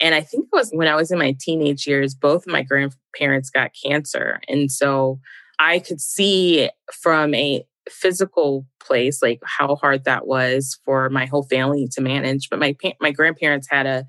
[0.00, 3.50] And I think it was when I was in my teenage years, both my grandparents
[3.50, 4.40] got cancer.
[4.48, 5.18] And so
[5.58, 11.44] I could see from a physical place like how hard that was for my whole
[11.44, 14.06] family to manage but my my grandparents had a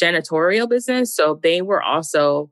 [0.00, 2.50] janitorial business so they were also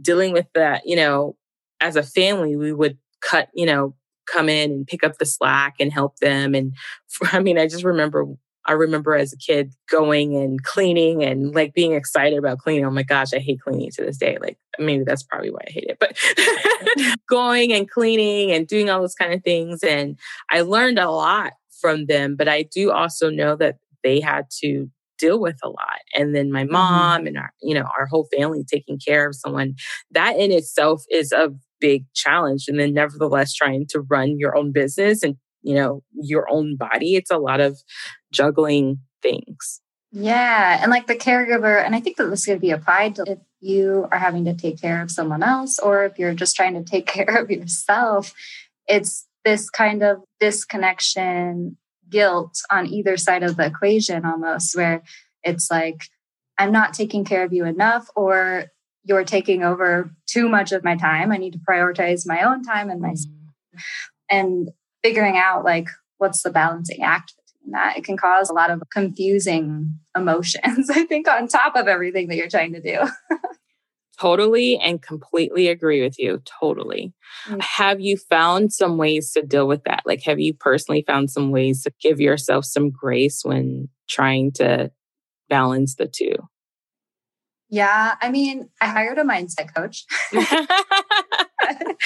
[0.00, 1.36] dealing with that you know
[1.80, 3.94] as a family we would cut you know
[4.26, 6.54] come in and pick up the slack and help them.
[6.54, 6.74] And
[7.08, 8.26] for, I mean, I just remember,
[8.66, 12.84] I remember as a kid going and cleaning and like being excited about cleaning.
[12.84, 14.38] Oh my gosh, I hate cleaning to this day.
[14.40, 16.16] Like maybe that's probably why I hate it, but
[17.28, 19.82] going and cleaning and doing all those kind of things.
[19.82, 20.18] And
[20.50, 24.88] I learned a lot from them, but I do also know that they had to
[25.18, 26.72] deal with a lot and then my mm-hmm.
[26.72, 27.28] mom mm-hmm.
[27.28, 29.74] and our you know our whole family taking care of someone
[30.10, 34.72] that in itself is a big challenge and then nevertheless trying to run your own
[34.72, 37.78] business and you know your own body it's a lot of
[38.32, 43.14] juggling things yeah and like the caregiver and i think that this could be applied
[43.14, 46.56] to if you are having to take care of someone else or if you're just
[46.56, 48.34] trying to take care of yourself
[48.86, 51.76] it's this kind of disconnection
[52.08, 55.02] guilt on either side of the equation almost where
[55.44, 56.04] it's like
[56.58, 58.66] i'm not taking care of you enough or
[59.04, 61.32] you're taking over too much of my time.
[61.32, 63.78] I need to prioritize my own time and my mm-hmm.
[64.30, 64.70] and
[65.02, 67.34] figuring out like what's the balancing act
[67.70, 67.96] that.
[67.96, 72.36] It can cause a lot of confusing emotions, I think, on top of everything that
[72.36, 72.98] you're trying to do.
[74.18, 76.40] totally and completely agree with you.
[76.60, 77.12] Totally.
[77.46, 77.60] Mm-hmm.
[77.60, 80.02] Have you found some ways to deal with that?
[80.04, 84.90] Like, have you personally found some ways to give yourself some grace when trying to
[85.48, 86.34] balance the two?
[87.68, 90.04] Yeah, I mean, I hired a mindset coach.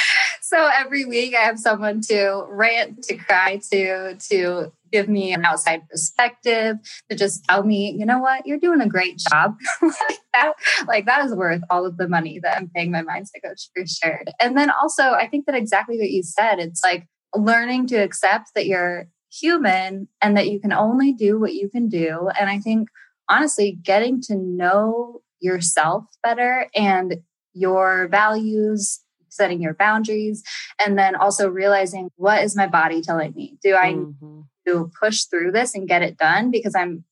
[0.46, 5.44] so every week I have someone to rant, to cry to, to give me an
[5.44, 6.76] outside perspective,
[7.10, 9.56] to just tell me, you know what, you're doing a great job.
[9.82, 10.52] like that,
[10.86, 13.84] like that is worth all of the money that I'm paying my mindset coach for
[13.86, 14.22] sure.
[14.40, 18.50] And then also, I think that exactly what you said, it's like learning to accept
[18.54, 22.28] that you're human and that you can only do what you can do.
[22.38, 22.88] And I think
[23.28, 27.16] honestly, getting to know yourself better and
[27.52, 29.00] your values
[29.36, 30.42] setting your boundaries
[30.84, 34.40] and then also realizing what is my body telling me do i mm-hmm.
[34.66, 37.04] to push through this and get it done because i'm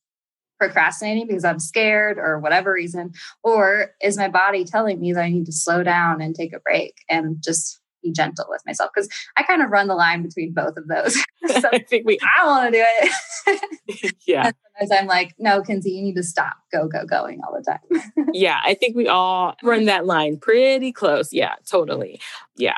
[0.58, 5.30] procrastinating because i'm scared or whatever reason or is my body telling me that i
[5.30, 9.08] need to slow down and take a break and just be gentle with myself because
[9.36, 11.14] I kind of run the line between both of those.
[11.46, 14.14] so I think we, I want to do it.
[14.26, 14.52] yeah.
[14.78, 18.28] Sometimes I'm like, no, Kinsey, you need to stop, go, go, going all the time.
[18.32, 18.60] yeah.
[18.64, 21.32] I think we all run that line pretty close.
[21.32, 22.20] Yeah, totally.
[22.56, 22.76] Yeah.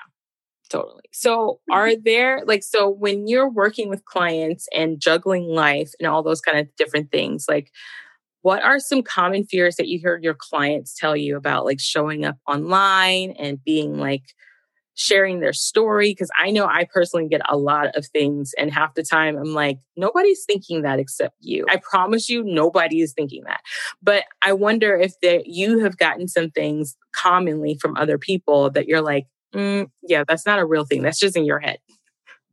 [0.69, 1.05] Totally.
[1.13, 6.23] So, are there like, so when you're working with clients and juggling life and all
[6.23, 7.71] those kind of different things, like,
[8.43, 12.25] what are some common fears that you hear your clients tell you about like showing
[12.25, 14.23] up online and being like
[14.97, 18.95] sharing their story because I know I personally get a lot of things and half
[18.95, 21.67] the time I'm like nobody's thinking that except you.
[21.69, 23.61] I promise you nobody is thinking that.
[24.03, 28.89] But I wonder if that you have gotten some things commonly from other people that
[28.89, 31.03] you're like, mm, yeah, that's not a real thing.
[31.03, 31.79] That's just in your head.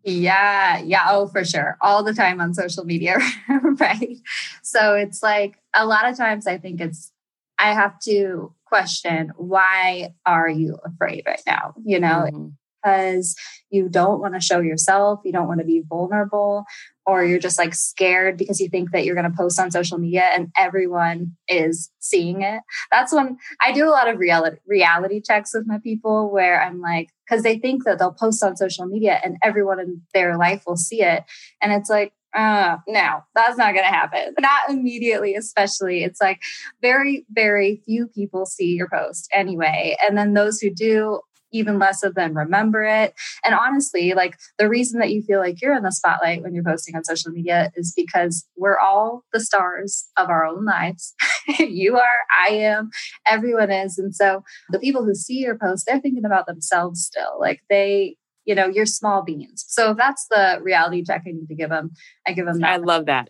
[0.03, 1.77] Yeah, yeah, oh, for sure.
[1.79, 3.19] All the time on social media,
[3.79, 4.17] right?
[4.62, 7.12] So it's like a lot of times I think it's,
[7.58, 11.75] I have to question why are you afraid right now?
[11.86, 12.47] You know mm-hmm.
[12.83, 13.36] because
[13.69, 16.65] you don't want to show yourself you don't want to be vulnerable
[17.05, 19.97] or you're just like scared because you think that you're going to post on social
[19.99, 22.62] media and everyone is seeing it.
[22.91, 26.81] That's when i do a lot of reality reality checks with my people where i'm
[26.81, 30.63] like because they think that they'll post on social media and everyone in their life
[30.67, 31.23] will see it.
[31.62, 34.34] And it's like uh, no, that's not going to happen.
[34.39, 36.04] Not immediately, especially.
[36.04, 36.41] It's like
[36.82, 39.96] very, very few people see your post anyway.
[40.08, 41.22] And then those who do,
[41.54, 43.13] even less of them remember it.
[43.46, 46.63] And honestly, like the reason that you feel like you're in the spotlight when you're
[46.63, 51.13] posting on social media is because we're all the stars of our own lives.
[51.60, 52.89] you are, I am,
[53.28, 53.98] everyone is.
[53.98, 57.39] And so the people who see your post, they're thinking about themselves still.
[57.39, 59.65] Like they, you know, you're small beans.
[59.67, 61.91] So if that's the reality check I need to give them,
[62.27, 62.69] I give them that.
[62.69, 63.29] I love that.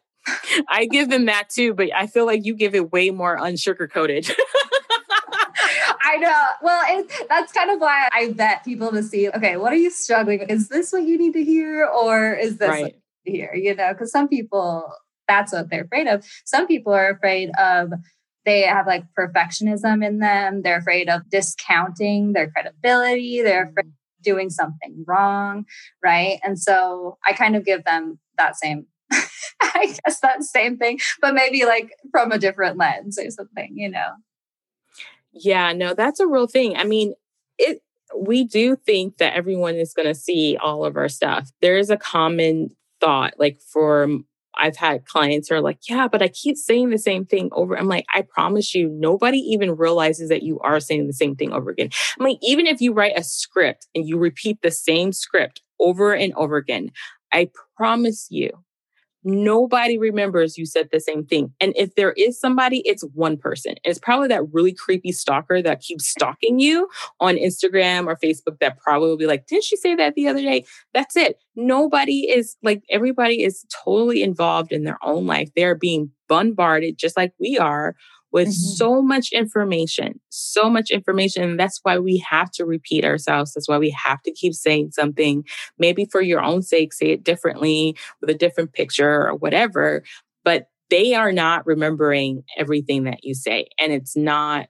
[0.70, 3.92] I give them that too, but I feel like you give it way more unsugar
[3.92, 4.30] coated.
[6.06, 6.44] I know.
[6.62, 9.90] Well, it, that's kind of why I bet people to see, okay, what are you
[9.90, 10.52] struggling with?
[10.52, 11.86] Is this what you need to hear?
[11.86, 12.96] Or is this right.
[13.24, 13.54] here?
[13.54, 14.92] You know, because some people,
[15.28, 16.26] that's what they're afraid of.
[16.46, 17.92] Some people are afraid of,
[18.46, 20.62] they have like perfectionism in them.
[20.62, 23.42] They're afraid of discounting their credibility.
[23.42, 23.92] They're afraid mm
[24.24, 25.66] doing something wrong,
[26.04, 26.40] right?
[26.44, 31.34] And so I kind of give them that same, I guess that same thing, but
[31.34, 34.12] maybe like from a different lens or something, you know?
[35.34, 36.78] Yeah, no, that's a real thing.
[36.78, 37.14] I mean,
[37.58, 37.82] it,
[38.16, 41.52] we do think that everyone is going to see all of our stuff.
[41.62, 44.08] There is a common thought, like for
[44.56, 47.78] I've had clients who are like, yeah, but I keep saying the same thing over.
[47.78, 51.52] I'm like, I promise you, nobody even realizes that you are saying the same thing
[51.52, 51.90] over again.
[52.20, 56.14] I'm like, even if you write a script and you repeat the same script over
[56.14, 56.92] and over again,
[57.32, 58.52] I promise you,
[59.24, 61.54] Nobody remembers you said the same thing.
[61.60, 63.76] And if there is somebody, it's one person.
[63.84, 68.80] It's probably that really creepy stalker that keeps stalking you on Instagram or Facebook that
[68.80, 70.66] probably will be like, Didn't she say that the other day?
[70.94, 71.38] That's it.
[71.56, 75.50] Nobody is like, everybody is totally involved in their own life.
[75.56, 77.96] They're being bombarded just like we are
[78.34, 78.76] with mm-hmm.
[78.76, 81.44] so much information, so much information.
[81.44, 83.54] And that's why we have to repeat ourselves.
[83.54, 85.46] That's why we have to keep saying something.
[85.78, 90.04] Maybe for your own sake, say it differently with a different picture or whatever.
[90.44, 93.68] But they are not remembering everything that you say.
[93.80, 94.68] And it's not,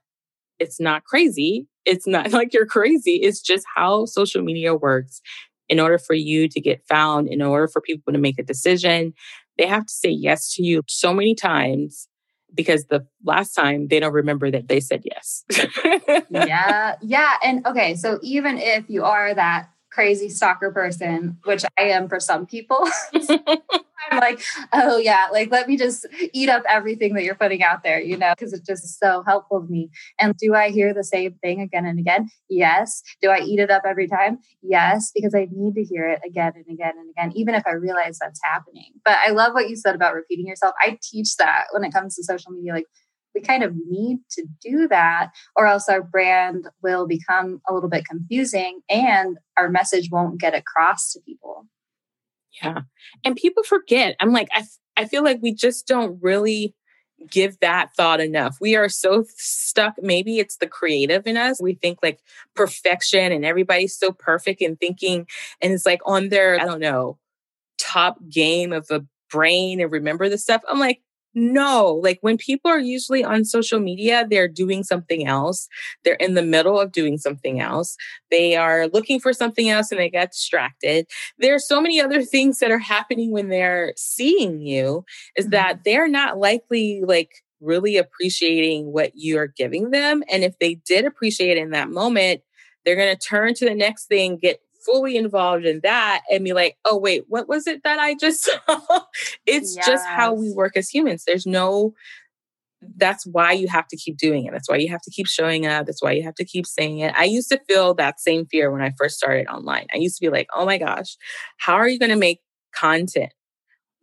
[0.60, 1.68] it's not crazy.
[1.86, 3.16] It's not like you're crazy.
[3.16, 5.22] It's just how social media works.
[5.70, 9.14] In order for you to get found, in order for people to make a decision,
[9.58, 12.10] they have to say yes to you so many times
[12.54, 15.44] because the last time they don't remember that they said yes.
[16.30, 16.96] yeah.
[17.02, 17.34] Yeah.
[17.44, 17.96] And okay.
[17.96, 22.88] So even if you are that crazy stalker person, which I am for some people,
[24.14, 24.42] I'm like,
[24.74, 28.18] oh yeah, like let me just eat up everything that you're putting out there, you
[28.18, 29.90] know, because it's just so helpful to me.
[30.20, 32.30] And do I hear the same thing again and again?
[32.50, 33.02] Yes.
[33.22, 34.40] Do I eat it up every time?
[34.62, 37.72] Yes, because I need to hear it again and again and again, even if I
[37.72, 38.92] realize that's happening.
[39.04, 40.74] But I love what you said about repeating yourself.
[40.82, 42.74] I teach that when it comes to social media.
[42.74, 42.86] Like
[43.34, 47.90] we kind of need to do that, or else our brand will become a little
[47.90, 51.68] bit confusing and our message won't get across to people.
[52.62, 52.82] Yeah.
[53.24, 54.16] And people forget.
[54.20, 54.64] I'm like, I,
[54.96, 56.76] I feel like we just don't really
[57.30, 58.58] give that thought enough.
[58.60, 59.96] We are so stuck.
[60.02, 61.62] Maybe it's the creative in us.
[61.62, 62.20] We think like
[62.56, 65.28] perfection and everybody's so perfect and thinking,
[65.62, 67.18] and it's like on their, I don't know,
[67.78, 70.62] top game of a brain and remember the stuff.
[70.70, 71.02] I'm like,
[71.36, 75.68] no, like when people are usually on social media, they're doing something else.
[76.04, 77.98] They're in the middle of doing something else.
[78.30, 81.08] They are looking for something else and they get distracted.
[81.40, 85.52] There are so many other things that are happening when they're seeing you is mm-hmm.
[85.52, 90.24] that they're not likely like really appreciating what you're giving them.
[90.32, 92.42] And if they did appreciate it in that moment,
[92.86, 96.54] they're going to turn to the next thing, get fully involved in that and be
[96.54, 99.02] like, oh, wait, what was it that I just saw?
[99.46, 99.86] it's yes.
[99.86, 101.24] just how we work as humans.
[101.26, 101.94] There's no,
[102.98, 104.52] that's why you have to keep doing it.
[104.52, 105.86] That's why you have to keep showing up.
[105.86, 107.14] That's why you have to keep saying it.
[107.16, 109.88] I used to feel that same fear when I first started online.
[109.94, 111.18] I used to be like, oh my gosh,
[111.58, 112.40] how are you going to make
[112.76, 113.32] content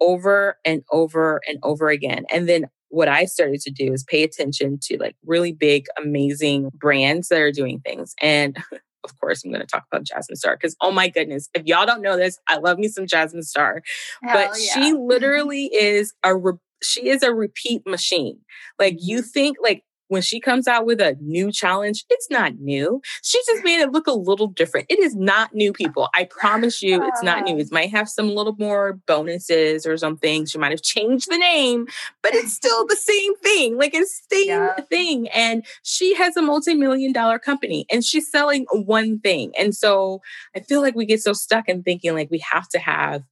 [0.01, 2.25] over and over and over again?
[2.33, 6.71] And then what I started to do is pay attention to like really big, amazing
[6.75, 8.15] brands that are doing things.
[8.21, 8.57] And
[9.05, 11.87] of course, I'm going to talk about Jasmine Star because, oh my goodness, if y'all
[11.87, 13.83] don't know this, I love me some Jasmine Star.
[14.23, 14.75] Hell but yeah.
[14.75, 18.39] she literally is a re- she is a repeat machine.
[18.79, 19.27] Like you mm-hmm.
[19.27, 23.01] think like when she comes out with a new challenge, it's not new.
[23.23, 24.87] She just made it look a little different.
[24.91, 26.09] It is not new, people.
[26.15, 27.55] I promise you, it's not new.
[27.55, 27.61] Ah.
[27.61, 30.47] It might have some little more bonuses or something.
[30.47, 31.87] She might have changed the name,
[32.23, 33.79] but it's still the same thing.
[33.79, 34.81] Like it's the same yeah.
[34.81, 35.29] thing.
[35.29, 39.53] And she has a multi-million dollar company and she's selling one thing.
[39.57, 40.23] And so
[40.57, 43.23] I feel like we get so stuck in thinking like we have to have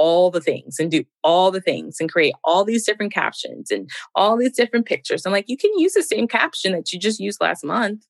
[0.00, 3.90] all the things and do all the things and create all these different captions and
[4.14, 5.26] all these different pictures.
[5.26, 8.06] I'm like, you can use the same caption that you just used last month.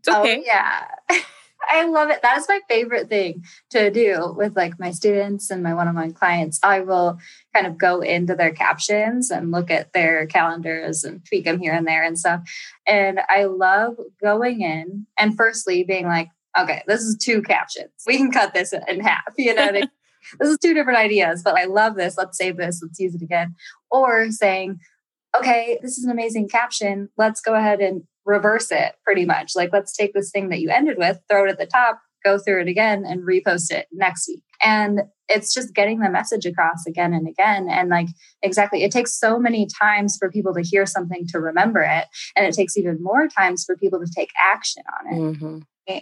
[0.00, 0.40] It's oh, okay.
[0.40, 1.20] Oh, yeah.
[1.70, 2.20] I love it.
[2.20, 6.60] That is my favorite thing to do with like my students and my one-on-one clients.
[6.62, 7.18] I will
[7.54, 11.72] kind of go into their captions and look at their calendars and tweak them here
[11.72, 12.42] and there and stuff.
[12.86, 16.28] And I love going in and firstly being like,
[16.60, 17.92] okay, this is two captions.
[18.06, 19.70] We can cut this in half, you know,
[20.38, 22.16] this is two different ideas, but I love this.
[22.16, 22.80] Let's save this.
[22.82, 23.54] Let's use it again.
[23.90, 24.78] Or saying,
[25.38, 27.08] okay, this is an amazing caption.
[27.16, 29.52] Let's go ahead and reverse it pretty much.
[29.56, 32.38] Like, let's take this thing that you ended with, throw it at the top, go
[32.38, 34.42] through it again, and repost it next week.
[34.62, 37.68] And it's just getting the message across again and again.
[37.68, 38.08] And like,
[38.42, 42.06] exactly, it takes so many times for people to hear something to remember it.
[42.36, 45.20] And it takes even more times for people to take action on it.
[45.20, 45.58] Mm-hmm.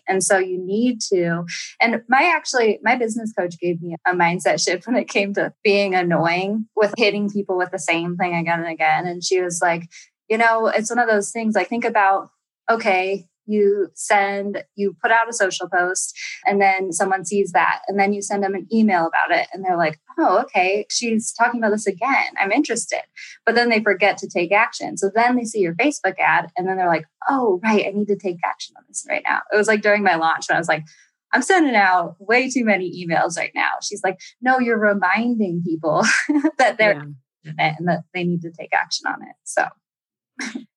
[0.09, 1.45] And so you need to.
[1.81, 5.53] And my actually, my business coach gave me a mindset shift when it came to
[5.65, 9.07] being annoying with hitting people with the same thing again and again.
[9.07, 9.89] And she was like,
[10.29, 12.31] you know, it's one of those things like, think about,
[12.71, 17.99] okay, you send, you put out a social post, and then someone sees that, and
[17.99, 21.61] then you send them an email about it, and they're like, oh, okay, she's talking
[21.61, 22.33] about this again.
[22.39, 23.03] I'm interested.
[23.45, 24.97] But then they forget to take action.
[24.97, 28.09] So then they see your Facebook ad, and then they're like, oh, right, I need
[28.09, 29.41] to take action on this right now.
[29.53, 30.85] It was like during my launch when I was like,
[31.33, 33.71] I'm sending out way too many emails right now.
[33.83, 36.05] She's like, no, you're reminding people
[36.59, 37.05] that they're
[37.43, 37.75] yeah.
[37.79, 39.37] and that they need to take action on it.
[39.45, 39.67] So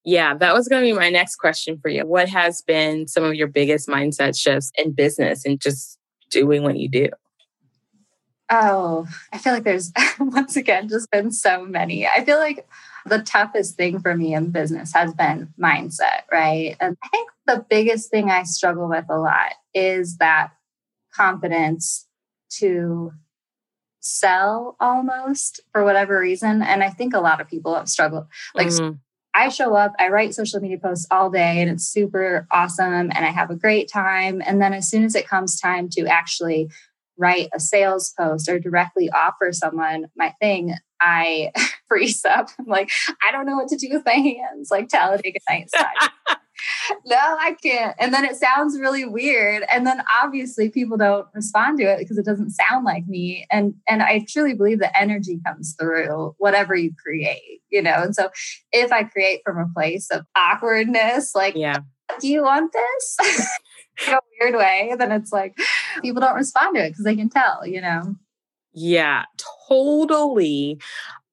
[0.05, 2.05] yeah, that was going to be my next question for you.
[2.05, 5.97] What has been some of your biggest mindset shifts in business and just
[6.29, 7.09] doing what you do?
[8.49, 12.07] Oh, I feel like there's once again just been so many.
[12.07, 12.67] I feel like
[13.05, 16.75] the toughest thing for me in business has been mindset, right?
[16.79, 20.51] And I think the biggest thing I struggle with a lot is that
[21.13, 22.07] confidence
[22.59, 23.11] to
[23.99, 26.61] sell almost for whatever reason.
[26.61, 28.27] And I think a lot of people have struggled.
[28.53, 28.99] Like mm.
[29.35, 33.25] I show up, I write social media posts all day and it's super awesome and
[33.25, 34.41] I have a great time.
[34.45, 36.69] And then as soon as it comes time to actually
[37.17, 41.51] write a sales post or directly offer someone my thing, I
[41.87, 42.49] freeze up.
[42.59, 42.91] I'm like,
[43.27, 46.37] I don't know what to do with my hands, like Talladega Nights style.
[47.05, 47.95] no, I can't.
[47.99, 49.63] And then it sounds really weird.
[49.71, 53.45] And then obviously people don't respond to it because it doesn't sound like me.
[53.51, 58.03] And and I truly believe the energy comes through whatever you create, you know.
[58.03, 58.29] And so
[58.71, 61.79] if I create from a place of awkwardness, like, yeah,
[62.19, 63.49] do you want this?
[64.07, 65.57] in a weird way, then it's like
[66.01, 68.15] people don't respond to it because they can tell, you know.
[68.73, 69.23] Yeah,
[69.67, 70.79] totally.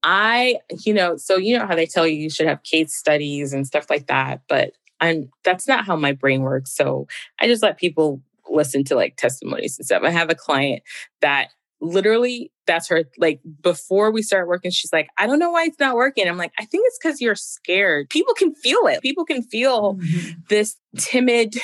[0.03, 3.53] I, you know, so you know how they tell you you should have case studies
[3.53, 6.74] and stuff like that, but I'm that's not how my brain works.
[6.74, 7.07] So
[7.40, 10.03] I just let people listen to like testimonies and stuff.
[10.05, 10.82] I have a client
[11.20, 11.48] that
[11.80, 15.78] literally that's her like before we start working she's like i don't know why it's
[15.78, 16.28] not working.
[16.28, 18.08] I'm like i think it's because you're scared.
[18.11, 19.02] People can feel it.
[19.02, 20.40] People can feel mm-hmm.
[20.48, 21.54] this timid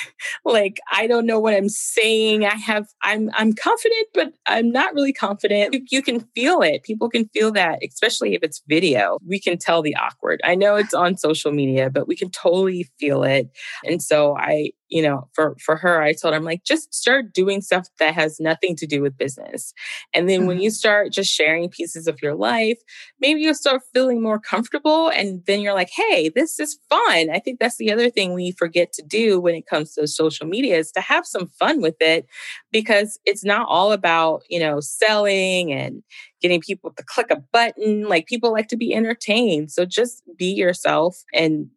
[0.45, 2.45] like i don't know what i'm saying.
[2.45, 5.73] I have i'm i'm confident but i'm not really confident.
[5.73, 6.83] You, you can feel it.
[6.83, 9.17] People can feel that especially if it's video.
[9.25, 10.41] We can tell the awkward.
[10.43, 13.49] I know it's on social media but we can totally feel it.
[13.85, 17.33] And so i you know for for her i told her i'm like just start
[17.33, 19.73] doing stuff that has nothing to do with business.
[20.13, 20.47] And then mm-hmm.
[20.47, 22.77] when you start just sharing pieces of your life
[23.19, 27.29] maybe you'll start feeling more comfortable and then you're like hey this is fun.
[27.29, 30.47] I think that's the other thing we forget to do when it comes to social
[30.47, 32.27] media is to have some fun with it
[32.71, 36.03] because it's not all about you know selling and
[36.41, 39.71] getting people to click a button like people like to be entertained.
[39.71, 41.69] So just be yourself and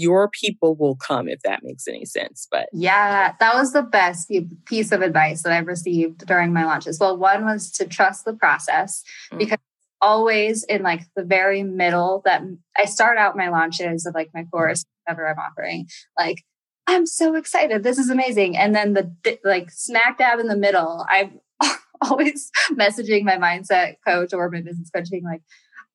[0.00, 2.48] your people will come if that makes any sense.
[2.50, 4.32] But yeah, that was the best
[4.64, 6.98] piece of advice that I've received during my launches.
[6.98, 9.38] Well, one was to trust the process mm-hmm.
[9.38, 9.58] because
[10.02, 12.40] always in like the very middle that
[12.78, 15.86] I start out my launches of like my course, whatever I'm offering,
[16.18, 16.42] like
[16.86, 17.82] I'm so excited.
[17.82, 18.56] This is amazing.
[18.56, 21.40] And then the like smack dab in the middle, I'm
[22.00, 25.42] always messaging my mindset coach or my business coach being like,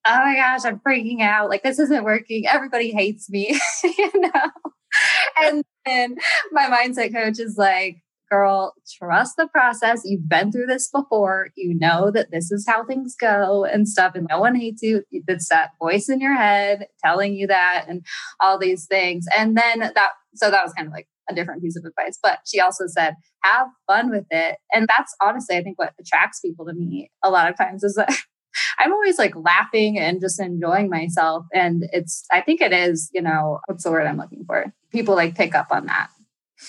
[0.06, 1.49] oh my gosh, I'm freaking out.
[1.49, 2.45] Like, this isn't working.
[2.47, 4.51] Everybody hates me, you know?
[5.41, 6.16] And then
[6.51, 7.97] my mindset coach is like,
[8.30, 10.01] girl, trust the process.
[10.06, 11.49] You've been through this before.
[11.56, 15.03] You know that this is how things go and stuff, and no one hates you.
[15.12, 18.06] It's that voice in your head telling you that and
[18.39, 19.26] all these things.
[19.38, 22.20] And then that, so that was kind of like a different piece of advice.
[22.22, 24.58] But she also said, have fun with it.
[24.72, 27.95] And that's honestly, I think, what attracts people to me a lot of times is
[27.95, 28.14] that
[28.80, 31.45] I'm always like laughing and just enjoying myself.
[31.53, 34.74] And it's, I think it is, you know, what's the word I'm looking for?
[34.91, 36.10] People like pick up on that.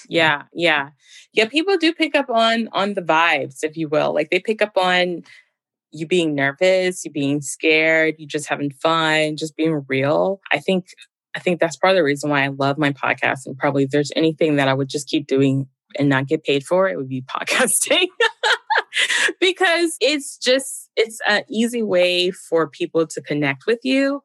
[0.08, 0.90] Yeah, yeah.
[1.32, 4.12] Yeah, people do pick up on on the vibes, if you will.
[4.12, 5.22] Like they pick up on
[5.92, 10.40] you being nervous, you being scared, you just having fun, just being real.
[10.52, 10.88] I think
[11.34, 13.46] I think that's part of the reason why I love my podcast.
[13.46, 15.68] And probably if there's anything that I would just keep doing
[15.98, 18.06] and not get paid for, it would be podcasting.
[19.40, 24.22] because it's just it's an easy way for people to connect with you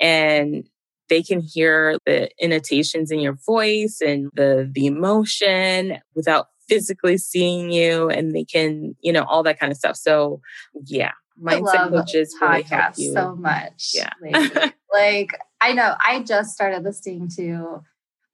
[0.00, 0.68] and
[1.08, 7.70] they can hear the intonations in your voice and the the emotion without physically seeing
[7.70, 9.96] you and they can you know all that kind of stuff.
[9.96, 10.40] So
[10.86, 11.12] yeah
[11.42, 13.12] mindset coaches really help you.
[13.12, 14.10] so much yeah.
[14.92, 17.82] like i know i just started listening to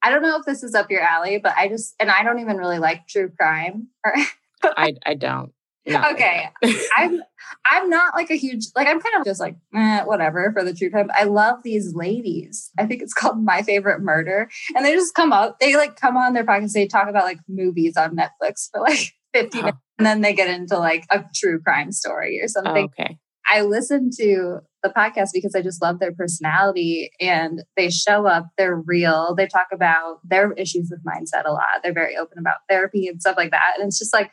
[0.03, 2.39] i don't know if this is up your alley but i just and i don't
[2.39, 3.87] even really like true crime
[4.63, 5.51] I, I don't
[5.87, 6.49] okay.
[6.97, 7.21] I'm
[7.65, 10.73] I'm not like a huge like I'm kind of just like eh, whatever for the
[10.73, 11.09] true crime.
[11.13, 12.71] I love these ladies.
[12.77, 15.59] I think it's called My Favorite Murder, and they just come up.
[15.59, 16.73] They like come on their podcast.
[16.73, 19.63] They talk about like movies on Netflix for like 15 oh.
[19.63, 22.89] minutes, and then they get into like a true crime story or something.
[22.97, 23.17] Oh, okay.
[23.51, 28.47] I listen to the podcast because I just love their personality and they show up,
[28.57, 29.35] they're real.
[29.35, 31.81] They talk about their issues with mindset a lot.
[31.83, 33.73] They're very open about therapy and stuff like that.
[33.77, 34.31] And it's just like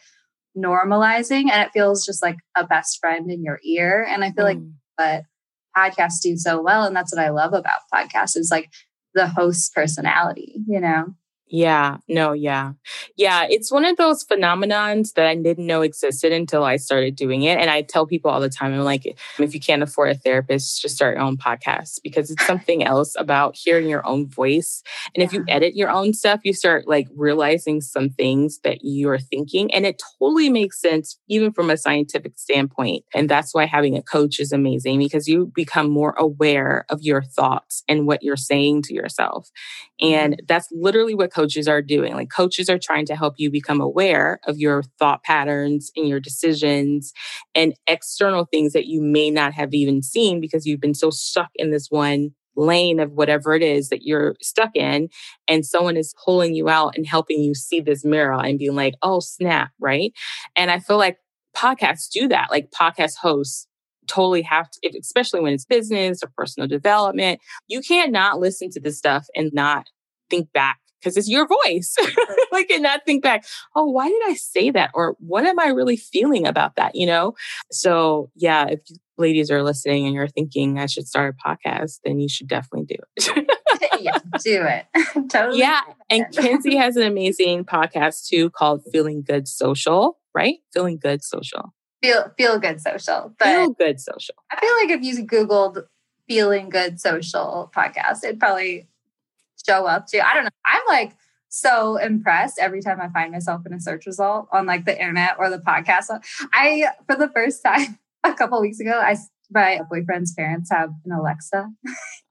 [0.57, 4.07] normalizing and it feels just like a best friend in your ear.
[4.09, 4.55] And I feel mm.
[4.55, 4.59] like
[4.97, 5.25] what
[5.77, 8.71] podcasts do so well, and that's what I love about podcasts is like
[9.15, 11.07] the host's personality, you know?
[11.51, 12.73] Yeah, no, yeah.
[13.17, 17.43] Yeah, it's one of those phenomenons that I didn't know existed until I started doing
[17.43, 17.59] it.
[17.59, 19.07] And I tell people all the time, I'm like,
[19.39, 23.15] if you can't afford a therapist, just start your own podcast because it's something else
[23.19, 24.83] about hearing your own voice.
[25.15, 29.19] And if you edit your own stuff, you start like realizing some things that you're
[29.19, 29.73] thinking.
[29.73, 33.05] And it totally makes sense, even from a scientific standpoint.
[33.15, 37.23] And that's why having a coach is amazing because you become more aware of your
[37.23, 39.49] thoughts and what you're saying to yourself.
[40.01, 40.45] And mm-hmm.
[40.47, 42.15] that's literally what coaches are doing.
[42.15, 46.19] Like coaches are trying to help you become aware of your thought patterns and your
[46.19, 47.13] decisions
[47.55, 51.51] and external things that you may not have even seen because you've been so stuck
[51.55, 55.09] in this one lane of whatever it is that you're stuck in
[55.47, 58.95] and someone is pulling you out and helping you see this mirror and being like
[59.01, 60.13] oh snap right
[60.57, 61.19] and i feel like
[61.57, 63.69] podcasts do that like podcast hosts
[64.09, 68.81] totally have to especially when it's business or personal development you can't not listen to
[68.81, 69.87] this stuff and not
[70.29, 71.95] think back because it's your voice.
[72.53, 73.45] like, and not think back,
[73.75, 74.91] oh, why did I say that?
[74.95, 76.95] Or what am I really feeling about that?
[76.95, 77.35] You know?
[77.71, 81.99] So, yeah, if you ladies are listening and you're thinking I should start a podcast,
[82.05, 83.49] then you should definitely do it.
[84.01, 84.87] yeah, do it.
[85.29, 85.59] totally.
[85.59, 85.81] Yeah.
[86.09, 90.57] And Kinsey has an amazing podcast too called Feeling Good Social, right?
[90.73, 91.75] Feeling Good Social.
[92.03, 93.35] Feel feel good social.
[93.41, 94.37] But feel good social.
[94.53, 95.83] I feel like if you Googled
[96.29, 98.87] feeling good social podcast, it'd probably
[99.67, 100.27] show up to.
[100.27, 100.51] I don't know.
[100.65, 101.17] I'm like
[101.49, 105.37] so impressed every time I find myself in a search result on like the internet
[105.39, 106.07] or the podcast.
[106.53, 109.17] I, for the first time, a couple weeks ago, I
[109.51, 111.71] my boyfriend's parents have an Alexa.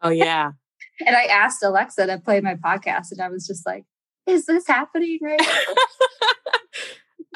[0.02, 0.52] Oh yeah.
[1.06, 3.86] and I asked Alexa to play my podcast, and I was just like,
[4.26, 5.74] "Is this happening right now?"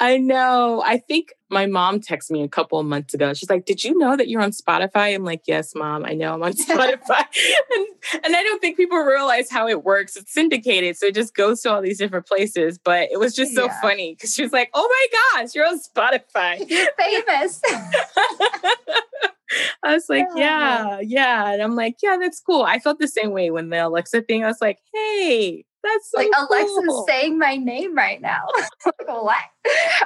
[0.00, 0.82] I know.
[0.84, 3.34] I think my mom texted me a couple of months ago.
[3.34, 5.14] She's like, Did you know that you're on Spotify?
[5.14, 7.24] I'm like, Yes, mom, I know I'm on Spotify.
[7.76, 7.86] and,
[8.24, 10.16] and I don't think people realize how it works.
[10.16, 10.96] It's syndicated.
[10.96, 12.78] So it just goes to all these different places.
[12.78, 13.80] But it was just so yeah.
[13.80, 16.68] funny because she was like, Oh my gosh, you're on Spotify.
[16.68, 17.60] You're famous.
[19.82, 21.52] I was like, yeah, yeah.
[21.52, 22.62] And I'm like, yeah, that's cool.
[22.62, 26.18] I felt the same way when the Alexa thing, I was like, hey, that's so
[26.18, 26.48] like cool.
[26.50, 28.46] Alexa's saying my name right now.
[28.86, 29.36] like, what?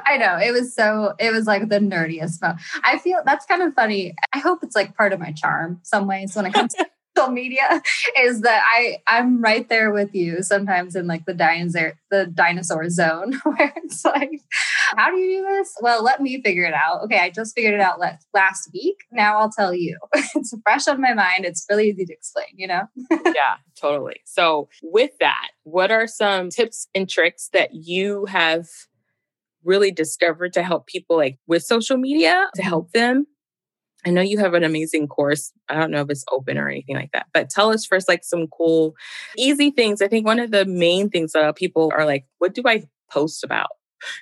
[0.06, 1.14] I know it was so.
[1.18, 2.42] It was like the nerdiest.
[2.42, 4.14] Mo- I feel that's kind of funny.
[4.32, 6.86] I hope it's like part of my charm, some ways when it comes to
[7.30, 7.82] media
[8.18, 12.88] is that I I'm right there with you sometimes in like the dinosaur the dinosaur
[12.88, 14.40] zone where it's like
[14.96, 15.74] how do you do this?
[15.80, 17.02] Well, let me figure it out.
[17.04, 17.98] Okay, I just figured it out
[18.32, 18.96] last week.
[19.10, 19.98] Now I'll tell you.
[20.14, 21.44] it's fresh on my mind.
[21.44, 22.82] It's really easy to explain, you know?
[23.10, 24.20] yeah, totally.
[24.24, 28.66] So, with that, what are some tips and tricks that you have
[29.64, 33.26] really discovered to help people like with social media to help them
[34.06, 35.52] I know you have an amazing course.
[35.68, 38.22] I don't know if it's open or anything like that, but tell us first, like
[38.22, 38.94] some cool,
[39.36, 40.00] easy things.
[40.00, 43.42] I think one of the main things that people are like, what do I post
[43.42, 43.70] about?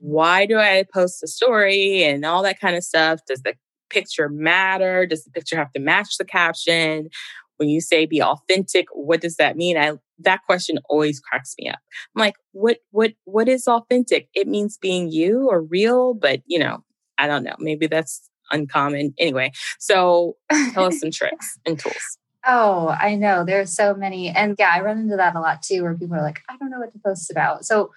[0.01, 3.20] Why do I post a story and all that kind of stuff?
[3.28, 3.55] Does the
[3.91, 5.05] picture matter?
[5.05, 7.11] Does the picture have to match the caption?
[7.59, 9.76] When you say be authentic, what does that mean?
[9.76, 11.78] I that question always cracks me up.
[12.16, 14.28] I'm like, what what what is authentic?
[14.35, 16.82] It means being you or real, but you know,
[17.18, 17.55] I don't know.
[17.59, 19.14] Maybe that's uncommon.
[19.18, 20.36] Anyway, so
[20.72, 22.18] tell us some tricks and tools.
[22.47, 23.45] Oh, I know.
[23.45, 24.28] There's so many.
[24.28, 26.70] And yeah, I run into that a lot too, where people are like, I don't
[26.70, 27.64] know what to post about.
[27.64, 27.92] So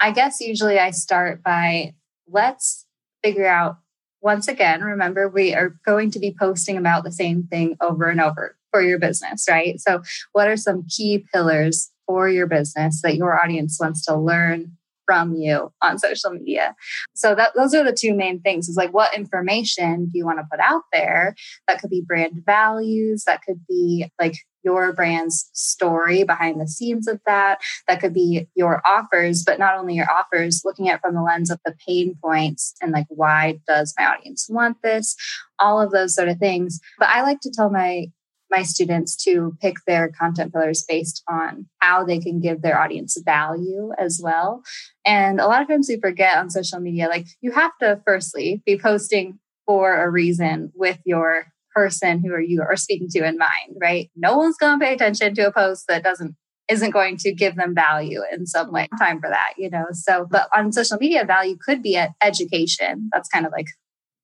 [0.00, 1.94] I guess usually I start by
[2.28, 2.86] let's
[3.22, 3.78] figure out
[4.22, 8.20] once again, remember, we are going to be posting about the same thing over and
[8.20, 9.78] over for your business, right?
[9.80, 14.75] So, what are some key pillars for your business that your audience wants to learn
[15.06, 16.74] from you on social media.
[17.14, 20.38] So that those are the two main things is like what information do you want
[20.38, 21.34] to put out there?
[21.68, 24.36] That could be brand values, that could be like
[24.66, 27.60] your brand's story behind the scenes of that.
[27.86, 31.50] That could be your offers, but not only your offers, looking at from the lens
[31.50, 35.14] of the pain points and like, why does my audience want this?
[35.60, 36.80] All of those sort of things.
[36.98, 38.08] But I like to tell my
[38.50, 43.16] my students to pick their content pillars based on how they can give their audience
[43.24, 44.62] value as well.
[45.04, 48.62] And a lot of times we forget on social media, like you have to firstly
[48.64, 53.36] be posting for a reason with your person who are you are speaking to in
[53.36, 54.10] mind, right?
[54.16, 56.34] No one's going to pay attention to a post that doesn't
[56.68, 58.88] isn't going to give them value in some way.
[58.98, 59.84] Time for that, you know.
[59.92, 63.08] So, but on social media, value could be at education.
[63.12, 63.68] That's kind of like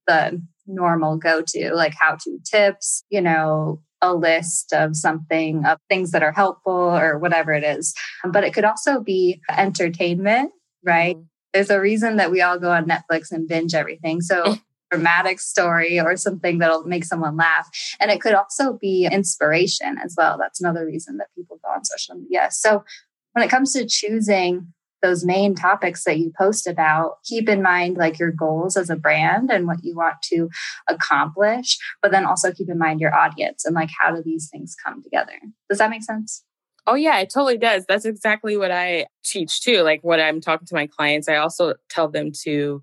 [0.06, 5.78] the normal go to, like how to tips, you know, a list of something of
[5.88, 7.94] things that are helpful or whatever it is.
[8.24, 10.52] But it could also be entertainment,
[10.84, 11.16] right?
[11.16, 11.26] Mm-hmm.
[11.54, 14.20] There's a reason that we all go on Netflix and binge everything.
[14.20, 14.56] So
[14.90, 17.68] dramatic story or something that'll make someone laugh.
[17.98, 20.36] And it could also be inspiration as well.
[20.38, 22.48] That's another reason that people go on social media.
[22.50, 22.84] So
[23.32, 24.72] when it comes to choosing
[25.02, 28.96] those main topics that you post about, keep in mind like your goals as a
[28.96, 30.48] brand and what you want to
[30.88, 34.74] accomplish, but then also keep in mind your audience and like how do these things
[34.84, 35.34] come together.
[35.68, 36.44] Does that make sense?
[36.86, 37.84] Oh, yeah, it totally does.
[37.86, 39.82] That's exactly what I teach too.
[39.82, 42.82] Like when I'm talking to my clients, I also tell them to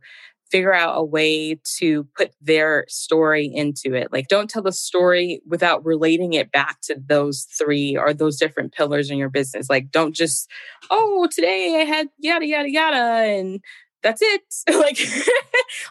[0.51, 4.11] figure out a way to put their story into it.
[4.11, 8.73] Like, don't tell the story without relating it back to those three or those different
[8.73, 9.69] pillars in your business.
[9.69, 10.49] Like, don't just,
[10.89, 13.59] oh, today I had yada, yada, yada, and
[14.01, 14.41] that's it.
[14.75, 14.99] like,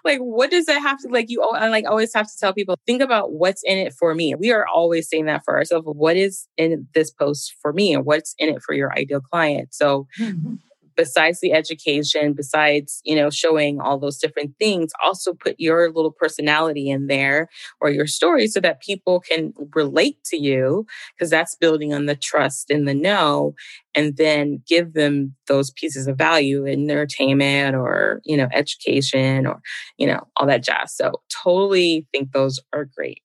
[0.04, 2.76] like, what does that have to, like, you, I like always have to tell people,
[2.86, 4.34] think about what's in it for me.
[4.34, 5.86] We are always saying that for ourselves.
[5.86, 9.72] What is in this post for me and what's in it for your ideal client?
[9.72, 10.54] So, mm-hmm
[10.98, 16.10] besides the education, besides, you know, showing all those different things, also put your little
[16.10, 17.48] personality in there
[17.80, 20.84] or your story so that people can relate to you
[21.14, 23.54] because that's building on the trust and the know
[23.94, 29.60] and then give them those pieces of value in entertainment or, you know, education or,
[29.98, 30.96] you know, all that jazz.
[30.96, 33.22] So totally think those are great.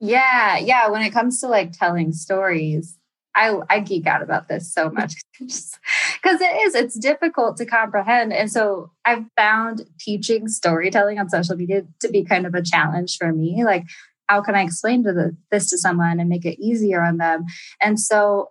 [0.00, 2.98] Yeah, yeah, when it comes to like telling stories,
[3.34, 8.32] I, I geek out about this so much because it is it's difficult to comprehend.
[8.32, 13.16] And so i've found teaching storytelling on social media to be kind of a challenge
[13.18, 13.64] for me.
[13.64, 13.84] Like
[14.28, 17.44] how can i explain to the, this to someone and make it easier on them?
[17.80, 18.50] And so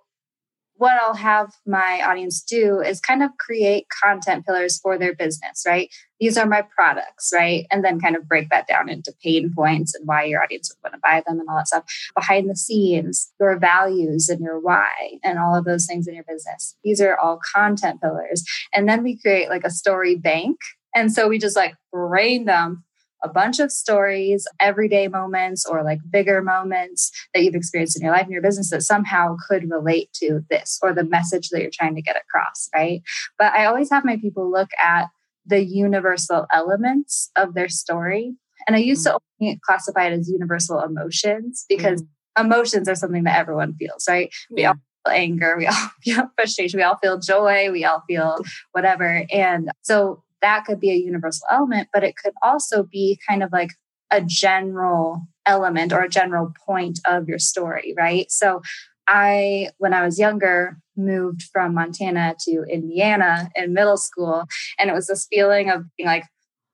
[0.81, 5.63] what I'll have my audience do is kind of create content pillars for their business,
[5.63, 5.93] right?
[6.19, 7.67] These are my products, right?
[7.69, 10.89] And then kind of break that down into pain points and why your audience would
[10.89, 11.83] want to buy them and all that stuff.
[12.15, 16.23] Behind the scenes, your values and your why and all of those things in your
[16.23, 16.75] business.
[16.83, 18.43] These are all content pillars.
[18.73, 20.57] And then we create like a story bank.
[20.95, 22.79] And so we just like brain dump
[23.23, 28.13] a bunch of stories, everyday moments, or like bigger moments that you've experienced in your
[28.13, 31.71] life and your business that somehow could relate to this or the message that you're
[31.71, 33.01] trying to get across, right?
[33.37, 35.07] But I always have my people look at
[35.45, 38.35] the universal elements of their story.
[38.67, 39.45] And I used to mm-hmm.
[39.45, 42.45] only classify it as universal emotions because mm-hmm.
[42.45, 44.31] emotions are something that everyone feels, right?
[44.51, 48.39] We all feel anger, we all feel frustration, we all feel joy, we all feel
[48.71, 49.25] whatever.
[49.31, 53.51] And so that could be a universal element, but it could also be kind of
[53.51, 53.69] like
[54.11, 58.29] a general element or a general point of your story, right?
[58.29, 58.61] So
[59.07, 64.45] I, when I was younger, moved from Montana to Indiana in middle school.
[64.77, 66.25] And it was this feeling of being like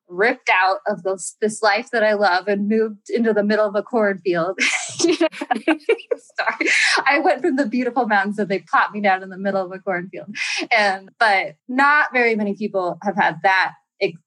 [0.07, 3.75] ripped out of this, this life that I love and moved into the middle of
[3.75, 4.59] a cornfield.
[4.99, 5.19] Sorry.
[7.05, 9.71] I went from the beautiful mountains and they plopped me down in the middle of
[9.71, 10.35] a cornfield.
[10.75, 13.73] And but not very many people have had that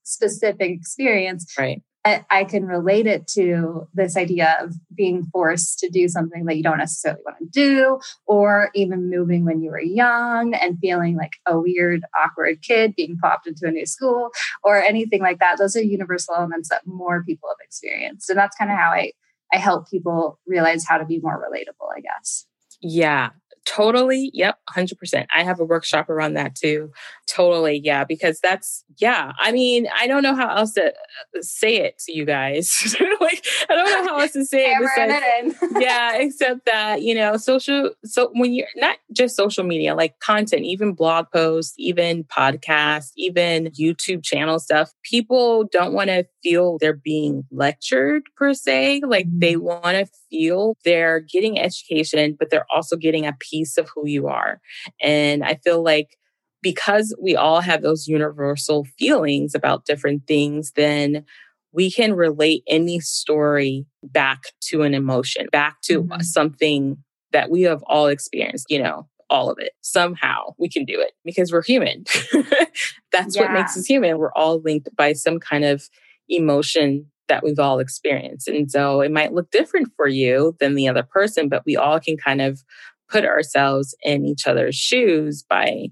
[0.04, 1.52] specific experience.
[1.58, 1.82] Right.
[2.04, 6.56] I, I can relate it to this idea of being forced to do something that
[6.56, 11.16] you don't necessarily want to do, or even moving when you were young and feeling
[11.16, 14.30] like a weird, awkward kid being popped into a new school,
[14.64, 15.58] or anything like that.
[15.58, 18.30] Those are universal elements that more people have experienced.
[18.30, 19.12] And that's kind of how I,
[19.52, 22.46] I help people realize how to be more relatable, I guess.
[22.80, 23.30] Yeah,
[23.66, 24.30] totally.
[24.34, 25.26] Yep, 100%.
[25.34, 26.90] I have a workshop around that too.
[27.28, 27.80] Totally.
[27.82, 29.32] Yeah, because that's, yeah.
[29.38, 30.92] I mean, I don't know how else to uh,
[31.40, 32.96] say it to you guys.
[33.20, 34.78] like, I don't know how else to say it.
[34.80, 40.18] Besides, yeah, except that, you know, social, so when you're not just social media, like
[40.20, 46.78] content, even blog posts, even podcasts, even YouTube channel stuff, people don't want to feel
[46.78, 49.02] they're being lectured per se.
[49.06, 49.64] Like they mm-hmm.
[49.64, 54.28] want to feel they're getting education, but they're also getting a piece of who you
[54.28, 54.60] are.
[55.00, 56.16] And I feel like
[56.62, 61.24] because we all have those universal feelings about different things, then
[61.72, 66.20] we can relate any story back to an emotion, back to mm-hmm.
[66.20, 66.98] something
[67.32, 69.72] that we have all experienced, you know, all of it.
[69.80, 72.04] Somehow we can do it because we're human.
[73.12, 73.42] That's yeah.
[73.42, 74.18] what makes us human.
[74.18, 75.88] We're all linked by some kind of
[76.28, 78.48] emotion that we've all experienced.
[78.48, 81.98] And so it might look different for you than the other person, but we all
[81.98, 82.62] can kind of
[83.08, 85.86] put ourselves in each other's shoes by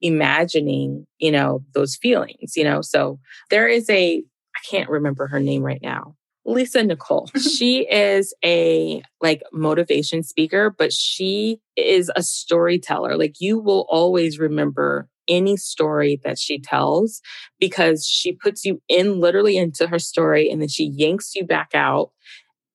[0.00, 2.80] imagining, you know, those feelings, you know.
[2.80, 3.18] So
[3.50, 6.14] there is a, I can't remember her name right now.
[6.44, 7.28] Lisa Nicole.
[7.40, 13.16] she is a like motivation speaker, but she is a storyteller.
[13.16, 17.20] Like you will always remember any story that she tells
[17.58, 21.70] because she puts you in literally into her story and then she yanks you back
[21.74, 22.10] out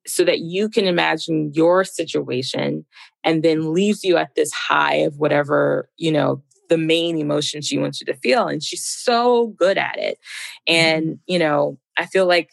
[0.08, 2.86] so that you can imagine your situation
[3.24, 7.78] and then leaves you at this high of whatever, you know, the main emotion she
[7.78, 8.48] wants you to feel.
[8.48, 10.18] And she's so good at it.
[10.68, 11.14] And, mm-hmm.
[11.28, 12.52] you know, I feel like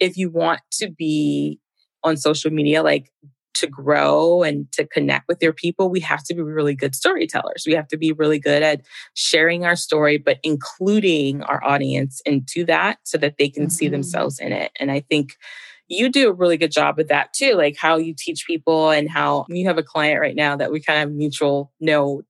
[0.00, 1.60] if you want to be
[2.04, 3.10] on social media, like
[3.54, 7.64] to grow and to connect with your people, we have to be really good storytellers.
[7.66, 8.82] We have to be really good at
[9.14, 13.70] sharing our story, but including our audience into that so that they can mm-hmm.
[13.70, 14.72] see themselves in it.
[14.78, 15.36] And I think
[15.88, 19.10] you do a really good job with that too, like how you teach people and
[19.10, 22.22] how you have a client right now that we kind of mutual know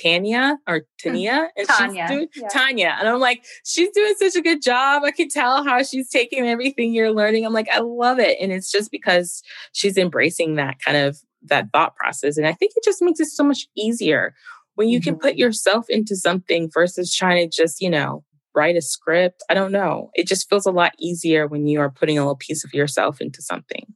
[0.00, 0.82] Tanya or hmm.
[0.98, 2.06] Tania and Tanya.
[2.08, 2.48] she's doing yeah.
[2.48, 2.96] Tanya.
[2.98, 5.02] And I'm like, she's doing such a good job.
[5.04, 7.44] I can tell how she's taking everything you're learning.
[7.44, 8.38] I'm like, I love it.
[8.40, 9.42] And it's just because
[9.72, 12.36] she's embracing that kind of that thought process.
[12.36, 14.34] And I think it just makes it so much easier
[14.74, 15.10] when you mm-hmm.
[15.10, 18.24] can put yourself into something versus trying to just, you know,
[18.54, 19.42] write a script.
[19.50, 20.10] I don't know.
[20.14, 23.20] It just feels a lot easier when you are putting a little piece of yourself
[23.20, 23.94] into something.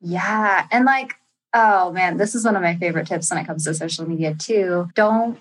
[0.00, 0.66] Yeah.
[0.70, 1.16] And like
[1.58, 4.34] Oh man, this is one of my favorite tips when it comes to social media
[4.34, 4.88] too.
[4.94, 5.38] Don't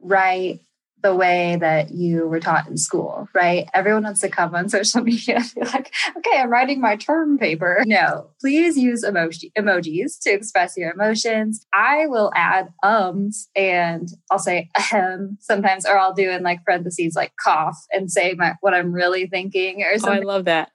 [0.00, 0.60] write
[1.02, 3.68] the way that you were taught in school, right?
[3.74, 7.38] Everyone wants to come on social media and be like, okay, I'm writing my term
[7.38, 7.82] paper.
[7.86, 11.66] No, please use emoji emojis to express your emotions.
[11.74, 17.16] I will add ums and I'll say ahem sometimes, or I'll do in like parentheses
[17.16, 20.18] like cough and say my, what I'm really thinking or something.
[20.24, 20.70] Oh, I love that.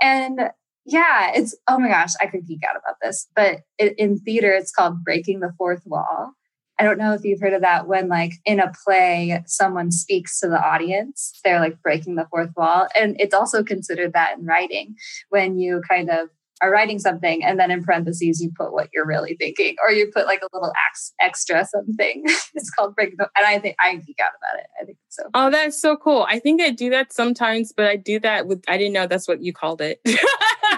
[0.00, 0.40] And
[0.84, 3.28] yeah, it's oh my gosh, I could geek out about this.
[3.34, 6.32] But it, in theater, it's called breaking the fourth wall.
[6.78, 10.40] I don't know if you've heard of that when, like, in a play, someone speaks
[10.40, 12.88] to the audience, they're like breaking the fourth wall.
[12.98, 14.96] And it's also considered that in writing
[15.28, 16.30] when you kind of
[16.62, 20.10] are writing something and then in parentheses you put what you're really thinking or you
[20.14, 22.22] put like a little ex- extra something
[22.54, 25.24] it's called breaking the and i think i geek out about it i think so
[25.34, 28.62] oh that's so cool i think i do that sometimes but i do that with
[28.68, 30.00] i didn't know that's what you called it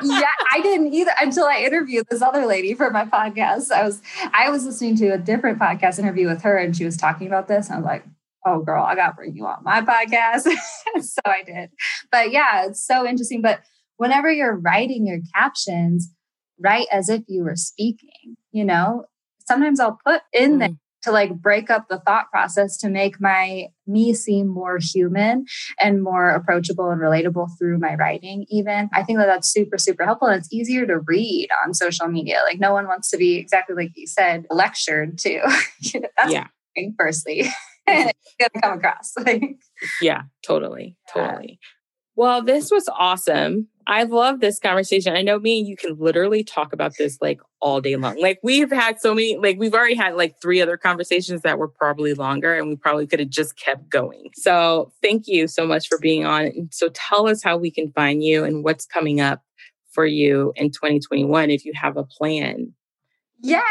[0.02, 3.70] yeah i didn't either until i interviewed this other lady for my podcast.
[3.70, 6.96] I was i was listening to a different podcast interview with her and she was
[6.96, 7.66] talking about this.
[7.66, 8.04] And i was like
[8.46, 10.48] oh girl i gotta bring you on my podcast.
[11.00, 11.70] So i did.
[12.10, 13.42] But yeah it's so interesting.
[13.42, 13.60] But
[13.96, 16.10] whenever you're writing your captions,
[16.58, 19.04] write as if you were speaking, you know?
[19.46, 20.58] Sometimes I'll put in mm.
[20.60, 25.44] there to like break up the thought process to make my me seem more human
[25.80, 28.88] and more approachable and relatable through my writing even.
[28.92, 32.40] I think that that's super super helpful and it's easier to read on social media.
[32.44, 35.40] Like no one wants to be exactly like you said lectured to.
[36.16, 36.46] That's yeah.
[36.98, 37.48] firstly.
[37.86, 38.12] Gonna
[38.62, 39.42] come across like.
[40.00, 41.58] Yeah totally totally.
[42.16, 43.68] Well, this was awesome.
[43.86, 45.14] I love this conversation.
[45.14, 48.20] I know me and you can literally talk about this like all day long.
[48.20, 51.68] Like we've had so many, like we've already had like three other conversations that were
[51.68, 54.30] probably longer and we probably could have just kept going.
[54.34, 56.68] So thank you so much for being on.
[56.70, 59.42] So tell us how we can find you and what's coming up
[59.90, 62.72] for you in 2021 if you have a plan.
[63.40, 63.62] Yeah,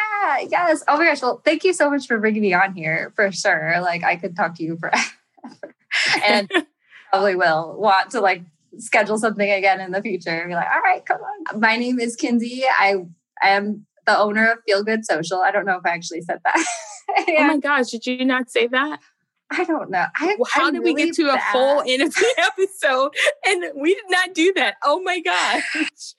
[0.47, 0.83] yes.
[0.87, 1.21] Oh my gosh.
[1.21, 3.81] Well, thank you so much for bringing me on here for sure.
[3.81, 5.03] Like I could talk to you forever.
[6.25, 6.49] and
[7.11, 8.43] probably will want to like
[8.77, 11.59] schedule something again in the future and be like, all right, come on.
[11.59, 12.63] My name is Kinsey.
[12.65, 12.97] I
[13.41, 15.39] am the owner of Feel Good Social.
[15.39, 16.65] I don't know if I actually said that.
[17.27, 18.99] oh my gosh, did you not say that?
[19.51, 20.05] I don't know.
[20.15, 21.39] I, well, how I'm did really we get to bad.
[21.39, 23.11] a full interview episode
[23.45, 24.75] and we did not do that?
[24.83, 25.63] Oh my gosh.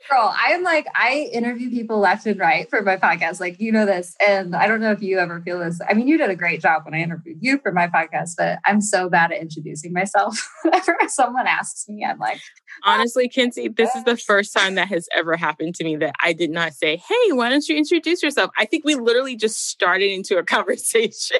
[0.08, 3.40] Girl, I am like, I interview people left and right for my podcast.
[3.40, 4.14] Like, you know this.
[4.26, 5.80] And I don't know if you ever feel this.
[5.88, 8.58] I mean, you did a great job when I interviewed you for my podcast, but
[8.64, 10.48] I'm so bad at introducing myself.
[10.62, 12.40] Whenever someone asks me, I'm like,
[12.82, 16.32] honestly, Kinsey, this is the first time that has ever happened to me that I
[16.32, 18.50] did not say, Hey, why don't you introduce yourself?
[18.58, 21.38] I think we literally just started into a conversation.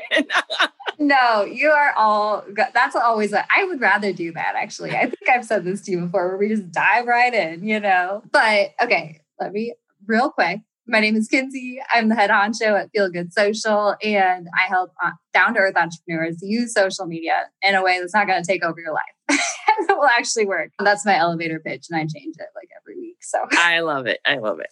[0.98, 4.92] no, you are all, that's always, a, I would rather do that actually.
[4.92, 7.80] I think I've said this to you before where we just dive right in, you
[7.80, 8.22] know?
[8.30, 9.74] But okay, let me
[10.06, 10.60] real quick.
[10.86, 11.80] My name is Kinsey.
[11.94, 15.76] I'm the head honcho at Feel Good Social, and I help uh, down to earth
[15.76, 19.02] entrepreneurs use social media in a way that's not going to take over your life.
[19.30, 19.38] and
[19.88, 20.72] it will actually work.
[20.78, 23.16] That's my elevator pitch, and I change it like every week.
[23.22, 24.20] So I love it.
[24.26, 24.68] I love it.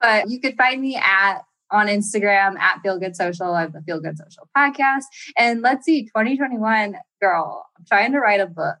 [0.00, 1.38] But you could find me at
[1.72, 3.52] on Instagram at Feel Good Social.
[3.52, 5.04] I have the Feel Good Social podcast.
[5.36, 8.76] And let's see, 2021, girl, I'm trying to write a book.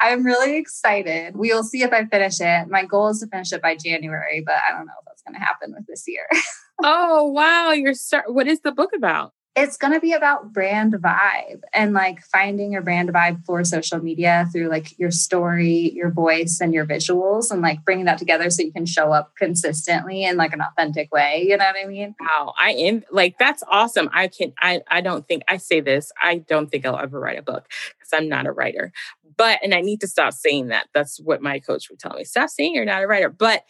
[0.00, 1.36] I'm really excited.
[1.36, 2.68] We will see if I finish it.
[2.68, 5.34] My goal is to finish it by January, but I don't know if that's going
[5.34, 6.26] to happen with this year.
[6.84, 7.72] oh, wow.
[7.72, 9.32] You're start- what is the book about?
[9.60, 13.98] It's going to be about brand vibe and like finding your brand vibe for social
[13.98, 18.50] media through like your story, your voice, and your visuals, and like bringing that together
[18.50, 21.44] so you can show up consistently in like an authentic way.
[21.48, 22.14] You know what I mean?
[22.20, 24.08] Wow, I am like that's awesome.
[24.12, 26.12] I can I I don't think I say this.
[26.22, 28.92] I don't think I'll ever write a book because I'm not a writer.
[29.36, 30.86] But and I need to stop saying that.
[30.94, 32.24] That's what my coach would tell me.
[32.24, 33.28] Stop saying you're not a writer.
[33.28, 33.64] But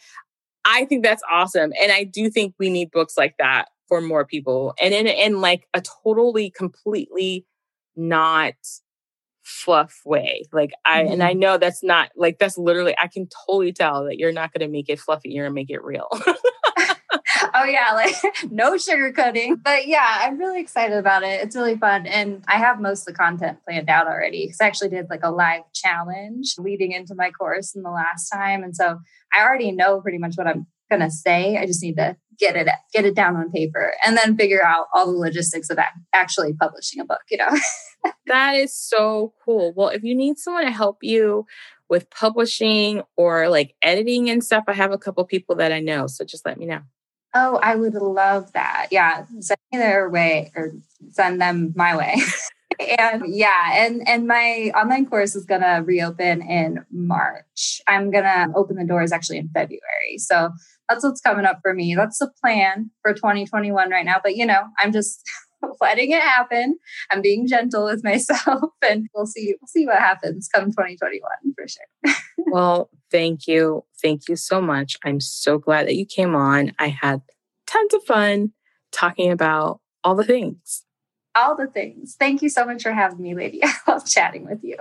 [0.65, 1.71] I think that's awesome.
[1.81, 5.41] And I do think we need books like that for more people and in, in
[5.41, 7.45] like a totally completely
[7.97, 8.53] not
[9.43, 11.13] fluff way like i mm-hmm.
[11.13, 14.53] and i know that's not like that's literally i can totally tell that you're not
[14.53, 16.07] going to make it fluffy you're going to make it real
[17.55, 18.13] oh yeah like
[18.51, 22.79] no sugarcoating but yeah i'm really excited about it it's really fun and i have
[22.79, 26.53] most of the content planned out already because i actually did like a live challenge
[26.59, 28.99] leading into my course in the last time and so
[29.33, 32.55] i already know pretty much what i'm going to say i just need to get
[32.55, 35.77] it get it down on paper and then figure out all the logistics of
[36.13, 37.49] actually publishing a book you know?
[38.27, 39.73] That is so cool.
[39.75, 41.45] Well if you need someone to help you
[41.89, 46.07] with publishing or like editing and stuff i have a couple people that i know
[46.07, 46.79] so just let me know.
[47.35, 48.87] Oh i would love that.
[48.89, 50.71] Yeah send me their way or
[51.11, 52.15] send them my way.
[52.79, 57.81] And yeah and and my online course is going to reopen in march.
[57.87, 60.17] I'm going to open the doors actually in february.
[60.17, 60.51] So
[60.89, 61.95] that's what's coming up for me.
[61.95, 64.19] That's the plan for 2021 right now.
[64.21, 65.21] But you know, I'm just
[65.79, 66.77] letting it happen.
[67.11, 71.21] I'm being gentle with myself and we'll see we'll see what happens come 2021
[71.55, 72.15] for sure.
[72.51, 73.85] well, thank you.
[74.01, 74.97] Thank you so much.
[75.05, 76.73] I'm so glad that you came on.
[76.79, 77.21] I had
[77.67, 78.53] tons of fun
[78.91, 80.85] talking about all the things.
[81.35, 82.15] All the things.
[82.19, 83.63] Thank you so much for having me, lady.
[83.63, 84.77] I love chatting with you.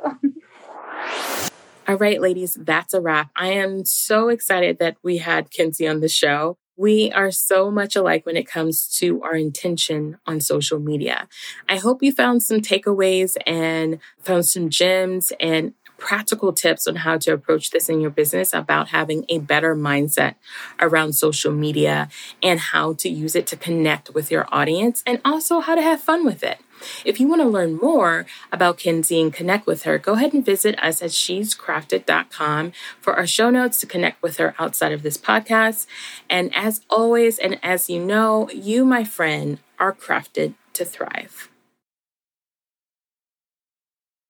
[1.88, 3.30] All right, ladies, that's a wrap.
[3.34, 6.58] I am so excited that we had Kinsey on the show.
[6.76, 11.28] We are so much alike when it comes to our intention on social media.
[11.66, 17.16] I hope you found some takeaways and found some gems and practical tips on how
[17.18, 20.34] to approach this in your business about having a better mindset
[20.80, 22.10] around social media
[22.42, 26.02] and how to use it to connect with your audience and also how to have
[26.02, 26.58] fun with it.
[27.04, 30.44] If you want to learn more about Kinsey and connect with her, go ahead and
[30.44, 35.16] visit us at she'scrafted.com for our show notes to connect with her outside of this
[35.16, 35.86] podcast.
[36.28, 41.48] And as always, and as you know, you, my friend, are crafted to thrive.